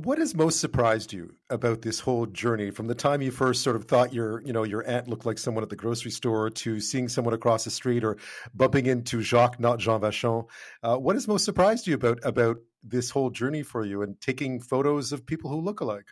What 0.03 0.19
has 0.19 0.35
most 0.35 0.61
surprised 0.61 1.11
you 1.11 1.35
about 1.49 1.81
this 1.81 2.01
whole 2.01 2.27
journey 2.27 2.71
from 2.71 2.87
the 2.87 2.95
time 2.95 3.23
you 3.23 3.31
first 3.31 3.63
sort 3.63 3.75
of 3.75 3.87
thought 3.87 4.13
your, 4.13 4.43
you 4.43 4.53
know, 4.53 4.65
your 4.65 4.87
aunt 4.87 5.09
looked 5.09 5.25
like 5.25 5.39
someone 5.39 5.65
at 5.65 5.71
the 5.71 5.77
grocery 5.77 6.11
store 6.11 6.51
to 6.51 6.81
seeing 6.81 7.09
someone 7.09 7.33
across 7.33 7.65
the 7.65 7.71
street 7.71 8.05
or 8.05 8.19
bumping 8.55 8.85
into 8.85 9.23
Jacques, 9.23 9.59
not 9.59 9.79
Jean 9.79 10.03
Vachon? 10.03 10.47
Uh, 10.83 10.97
what 10.99 11.17
has 11.17 11.27
most 11.27 11.47
surprised 11.47 11.87
you 11.87 11.95
about 11.95 12.19
about 12.25 12.59
this 12.85 13.09
whole 13.09 13.31
journey 13.31 13.63
for 13.63 13.87
you 13.87 14.03
and 14.03 14.21
taking 14.21 14.61
photos 14.61 15.13
of 15.13 15.25
people 15.25 15.51
who 15.51 15.63
look 15.63 15.81
alike? 15.81 16.09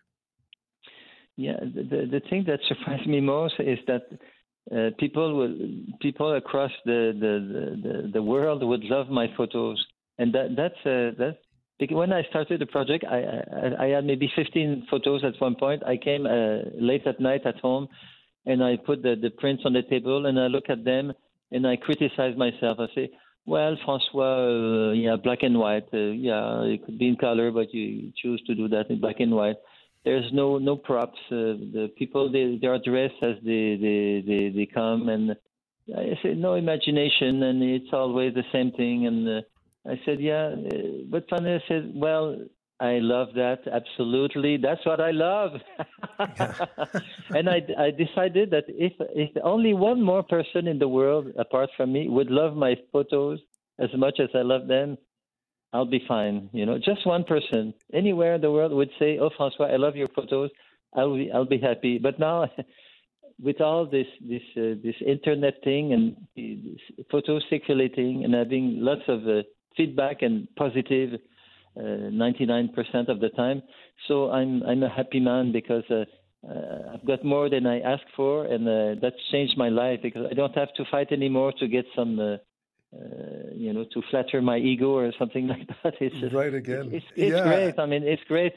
Yeah, 1.37 1.61
the 1.61 2.09
the 2.11 2.23
thing 2.31 2.45
that 2.47 2.61
surprised 2.69 3.07
me 3.07 3.21
most 3.21 3.55
is 3.59 3.79
that 3.87 4.05
uh, 4.75 4.91
people 4.99 5.37
will 5.37 5.55
people 6.01 6.37
across 6.37 6.73
the, 6.87 7.13
the 7.21 7.33
the, 7.83 8.09
the 8.15 8.23
world 8.23 8.63
would 8.63 8.85
love 8.85 9.09
my 9.11 9.27
photos, 9.37 9.85
and 10.17 10.35
that 10.35 10.57
that's 10.57 10.87
uh, 10.87 11.11
that's 11.19 11.44
when 11.91 12.13
I 12.13 12.23
started 12.31 12.61
the 12.61 12.67
project, 12.67 13.05
I, 13.09 13.19
I, 13.19 13.85
I, 13.85 13.89
had 13.89 14.05
maybe 14.05 14.31
15 14.35 14.87
photos 14.91 15.25
at 15.25 15.41
one 15.41 15.57
point. 15.57 15.83
I 15.85 15.97
came 15.97 16.27
uh, 16.27 16.59
late 16.79 17.07
at 17.07 17.21
night 17.21 17.47
at 17.47 17.59
home, 17.61 17.89
and 18.47 18.63
I 18.63 18.77
put 18.77 19.03
the, 19.03 19.17
the 19.21 19.31
prints 19.31 19.65
on 19.67 19.73
the 19.73 19.83
table, 19.83 20.27
and 20.27 20.39
I 20.39 20.47
look 20.47 20.65
at 20.69 20.85
them, 20.85 21.13
and 21.51 21.67
I 21.67 21.77
criticize 21.77 22.37
myself. 22.37 22.79
I 22.79 22.87
say, 22.95 23.11
"Well, 23.45 23.77
François, 23.87 24.91
uh, 24.91 24.93
yeah, 24.93 25.17
black 25.17 25.43
and 25.43 25.59
white. 25.59 25.89
Uh, 25.93 26.13
yeah, 26.13 26.63
it 26.63 26.85
could 26.85 26.99
be 26.99 27.09
in 27.09 27.17
color, 27.17 27.51
but 27.51 27.75
you 27.75 28.13
choose 28.17 28.43
to 28.47 28.55
do 28.55 28.69
that 28.69 28.91
in 28.91 29.01
black 29.01 29.19
and 29.19 29.33
white. 29.33 29.57
There's 30.05 30.31
no 30.33 30.59
no 30.59 30.77
props. 30.77 31.19
Uh, 31.31 31.59
the 31.77 31.91
people 31.99 32.31
they 32.31 32.59
they 32.61 32.69
are 32.69 32.79
dressed 32.79 33.21
as 33.23 33.37
they 33.43 33.77
they 33.81 34.23
they, 34.27 34.53
they 34.55 34.67
come, 34.73 35.09
and 35.09 35.37
I 35.97 36.17
say 36.23 36.35
no 36.35 36.55
imagination, 36.55 37.43
and 37.43 37.63
it's 37.63 37.93
always 37.93 38.33
the 38.35 38.45
same 38.53 38.71
thing, 38.71 39.07
and." 39.09 39.45
I 39.87 40.01
said, 40.05 40.21
yeah. 40.21 40.55
Uh, 40.55 41.05
but 41.11 41.29
Tanya 41.29 41.61
said, 41.69 41.93
well, 41.95 42.37
I 42.81 42.99
love 42.99 43.29
that. 43.35 43.61
Absolutely. 43.71 44.57
That's 44.57 44.85
what 44.85 45.01
I 45.01 45.11
love. 45.11 45.53
and 47.31 47.49
I, 47.49 47.63
I 47.79 47.91
decided 47.91 48.51
that 48.51 48.65
if, 48.69 48.93
if 48.99 49.31
only 49.43 49.75
one 49.75 50.03
more 50.03 50.23
person 50.23 50.67
in 50.67 50.79
the 50.79 50.89
world, 50.89 51.29
apart 51.39 51.71
from 51.77 51.93
me, 51.93 52.09
would 52.09 52.31
love 52.31 52.57
my 52.57 52.77
photos 52.93 53.41
as 53.79 53.91
much 53.97 54.21
as 54.21 54.29
I 54.35 54.43
love 54.43 54.69
them, 54.69 54.97
I'll 55.73 55.87
be 55.87 56.05
fine. 56.07 56.49
You 56.53 56.67
know, 56.67 56.79
just 56.79 57.05
one 57.07 57.25
person 57.25 57.75
anywhere 57.93 58.37
in 58.37 58.41
the 58.41 58.51
world 58.51 58.73
would 58.73 58.91
say, 58.99 59.19
"Oh, 59.19 59.31
François, 59.31 59.73
I 59.73 59.77
love 59.77 59.97
your 59.97 60.09
photos. 60.15 60.51
I'll 60.95 61.17
be, 61.17 61.33
I'll 61.33 61.45
be 61.45 61.59
happy." 61.59 61.99
But 61.99 62.21
now, 62.21 62.49
with 63.43 63.61
all 63.61 63.85
this 63.85 64.07
this 64.21 64.43
uh, 64.57 64.79
this 64.83 64.95
internet 65.05 65.55
thing 65.65 65.93
and 65.93 66.79
photos 67.11 67.43
circulating 67.51 68.25
and 68.25 68.35
having 68.35 68.77
lots 68.79 69.03
of 69.09 69.27
uh, 69.27 69.43
feedback 69.77 70.23
and 70.23 70.49
positive 70.57 71.21
uh, 71.77 71.81
99% 71.81 73.09
of 73.09 73.21
the 73.21 73.31
time. 73.31 73.63
So 74.09 74.31
I'm 74.31 74.63
I'm 74.63 74.83
a 74.83 74.89
happy 74.89 75.21
man 75.21 75.53
because 75.53 75.85
uh, 75.91 76.05
uh, 76.49 76.95
I've 76.95 77.07
got 77.07 77.25
more 77.25 77.49
than 77.49 77.67
I 77.67 77.81
asked 77.81 78.11
for, 78.17 78.45
and 78.45 78.69
uh, 78.69 79.01
that's 79.01 79.17
changed 79.31 79.57
my 79.57 79.69
life 79.69 80.01
because 80.03 80.27
I 80.31 80.35
don't 80.35 80.55
have 80.55 80.73
to 80.75 80.85
fight 80.91 81.13
anymore 81.13 81.53
to 81.59 81.69
get 81.69 81.87
some. 81.97 82.19
Uh, 82.19 82.37
uh, 82.95 83.51
you 83.53 83.73
know, 83.73 83.85
to 83.93 84.01
flatter 84.09 84.41
my 84.41 84.57
ego 84.57 84.93
or 84.93 85.13
something 85.19 85.49
like 85.55 85.67
that. 85.83 85.95
It's 86.01 86.15
just, 86.21 86.33
right 86.33 86.55
again. 86.55 86.91
It's, 86.93 87.05
it's 87.17 87.35
yeah. 87.35 87.43
great. 87.43 87.75
I 87.77 87.87
mean, 87.87 88.05
it's 88.05 88.23
great 88.29 88.53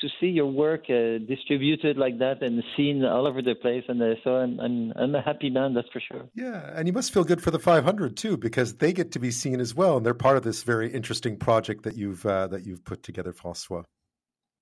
to 0.00 0.08
see 0.20 0.26
your 0.26 0.46
work 0.46 0.84
uh, 0.90 1.18
distributed 1.26 1.96
like 1.96 2.18
that 2.18 2.42
and 2.42 2.62
seen 2.76 3.04
all 3.04 3.26
over 3.26 3.40
the 3.40 3.54
place. 3.54 3.84
And 3.88 4.02
uh, 4.02 4.14
so 4.22 4.36
I'm, 4.36 4.60
I'm, 4.60 4.92
I'm 4.94 5.14
a 5.14 5.22
happy 5.22 5.48
man, 5.48 5.72
that's 5.72 5.88
for 5.92 6.00
sure. 6.00 6.28
Yeah, 6.34 6.70
and 6.74 6.86
you 6.86 6.92
must 6.92 7.12
feel 7.12 7.24
good 7.24 7.42
for 7.42 7.50
the 7.50 7.58
500 7.58 8.16
too, 8.16 8.36
because 8.36 8.74
they 8.74 8.92
get 8.92 9.12
to 9.12 9.18
be 9.18 9.30
seen 9.30 9.60
as 9.60 9.74
well, 9.74 9.96
and 9.96 10.04
they're 10.04 10.14
part 10.14 10.36
of 10.36 10.42
this 10.42 10.62
very 10.62 10.92
interesting 10.92 11.38
project 11.38 11.84
that 11.84 11.96
you've 11.96 12.26
uh, 12.26 12.46
that 12.48 12.66
you've 12.66 12.84
put 12.84 13.02
together, 13.02 13.32
François. 13.32 13.84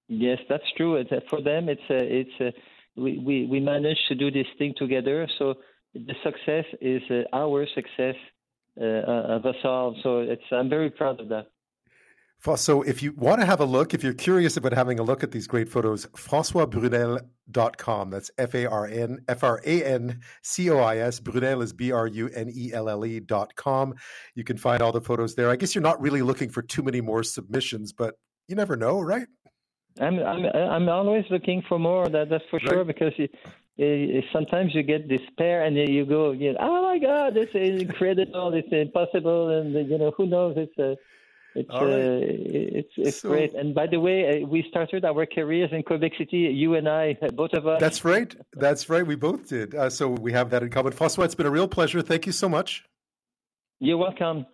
Yes, 0.09 0.39
that's 0.49 0.71
true. 0.77 0.97
It's, 0.97 1.11
uh, 1.11 1.21
for 1.31 1.43
them, 1.43 1.69
it's 1.69 1.81
uh, 1.91 1.95
it's 1.95 2.31
uh, 2.41 2.51
we, 2.97 3.19
we 3.19 3.47
we 3.47 3.61
managed 3.61 4.07
to 4.09 4.15
do 4.15 4.31
this 4.31 4.47
thing 4.59 4.75
together. 4.77 5.27
So 5.39 5.55
the 5.95 6.15
success 6.23 6.65
is 6.81 7.03
our 7.33 7.67
success 7.75 8.17
of 8.77 9.47
us 9.47 9.57
all. 9.65 9.97
So 10.03 10.21
it's 10.21 10.43
I'm 10.53 10.69
very 10.69 10.91
proud 10.91 11.21
of 11.21 11.29
that. 11.31 11.47
So 12.57 12.83
if 12.83 13.03
you 13.03 13.15
want 13.15 13.41
to 13.41 13.47
have 13.47 13.61
a 13.61 13.65
look, 13.65 13.95
if 13.95 14.05
you're 14.05 14.13
curious 14.13 14.59
about 14.59 14.75
having 14.75 14.99
a 14.99 15.03
look 15.03 15.25
at 15.25 15.33
these 15.33 15.47
great 15.47 15.71
photos, 15.71 16.05
FrancoisBrunelle.com. 16.09 18.11
That's 18.11 18.31
F-A-R-N, 18.37 19.21
F-R-A-N-C-O-I-S. 19.29 21.21
Brunelle 21.21 21.63
is 21.63 21.73
B-R-U-N-E-L-L-E 21.73 23.21
dot 23.21 23.57
com. 23.57 23.95
You 24.35 24.45
can 24.45 24.59
find 24.59 24.83
all 24.83 24.93
the 24.93 25.01
photos 25.01 25.35
there. 25.35 25.49
I 25.49 25.57
guess 25.57 25.75
you're 25.75 25.81
not 25.81 25.99
really 26.03 26.21
looking 26.21 26.51
for 26.51 26.61
too 26.61 26.83
many 26.83 27.01
more 27.01 27.23
submissions, 27.23 27.95
but 27.95 28.17
you 28.47 28.57
never 28.57 28.77
know, 28.77 29.01
right? 29.01 29.27
I'm 30.01 30.19
I'm 30.19 30.45
I'm 30.45 30.89
always 30.89 31.25
looking 31.31 31.63
for 31.69 31.79
more. 31.79 32.09
That 32.09 32.29
that's 32.29 32.45
for 32.51 32.59
right. 32.59 32.69
sure 32.69 32.85
because 32.85 33.13
you, 33.17 33.29
you, 33.77 34.23
sometimes 34.33 34.75
you 34.75 34.83
get 34.83 35.09
despair 35.09 35.65
and 35.65 35.77
you 35.77 36.05
go, 36.05 36.33
you 36.33 36.53
know, 36.53 36.59
oh 36.61 36.83
my 36.83 36.99
God, 36.99 37.35
this 37.35 37.49
is 37.55 37.81
incredible, 37.81 38.53
it's 38.55 38.69
impossible, 38.73 39.57
and 39.57 39.73
you 39.89 39.97
know 39.97 40.13
who 40.17 40.27
knows 40.27 40.57
it's 40.57 40.77
a 40.79 40.97
it's 41.55 41.71
uh, 41.71 41.85
it's 41.85 42.93
it's 42.97 43.21
so, 43.21 43.29
great. 43.29 43.55
And 43.55 43.75
by 43.75 43.87
the 43.87 44.01
way, 44.01 44.43
uh, 44.43 44.47
we 44.47 44.65
started 44.69 45.05
our 45.05 45.25
careers 45.27 45.71
in 45.73 45.83
Quebec 45.83 46.13
City. 46.19 46.39
You 46.39 46.75
and 46.75 46.89
I, 46.89 47.17
both 47.35 47.53
of 47.53 47.67
us. 47.67 47.81
That's 47.81 48.05
right. 48.05 48.35
That's 48.55 48.91
right. 48.91 49.07
We 49.07 49.15
both 49.15 49.49
did. 49.49 49.75
Uh, 49.75 49.91
so 49.91 50.09
we 50.09 50.33
have 50.33 50.51
that 50.51 50.63
in 50.63 50.71
common. 50.71 50.93
François, 50.93 51.25
it's 51.25 51.35
been 51.35 51.47
a 51.47 51.51
real 51.51 51.69
pleasure. 51.69 52.03
Thank 52.03 52.27
you 52.27 52.33
so 52.33 52.49
much. 52.49 52.85
You're 53.81 53.99
welcome. 53.99 54.47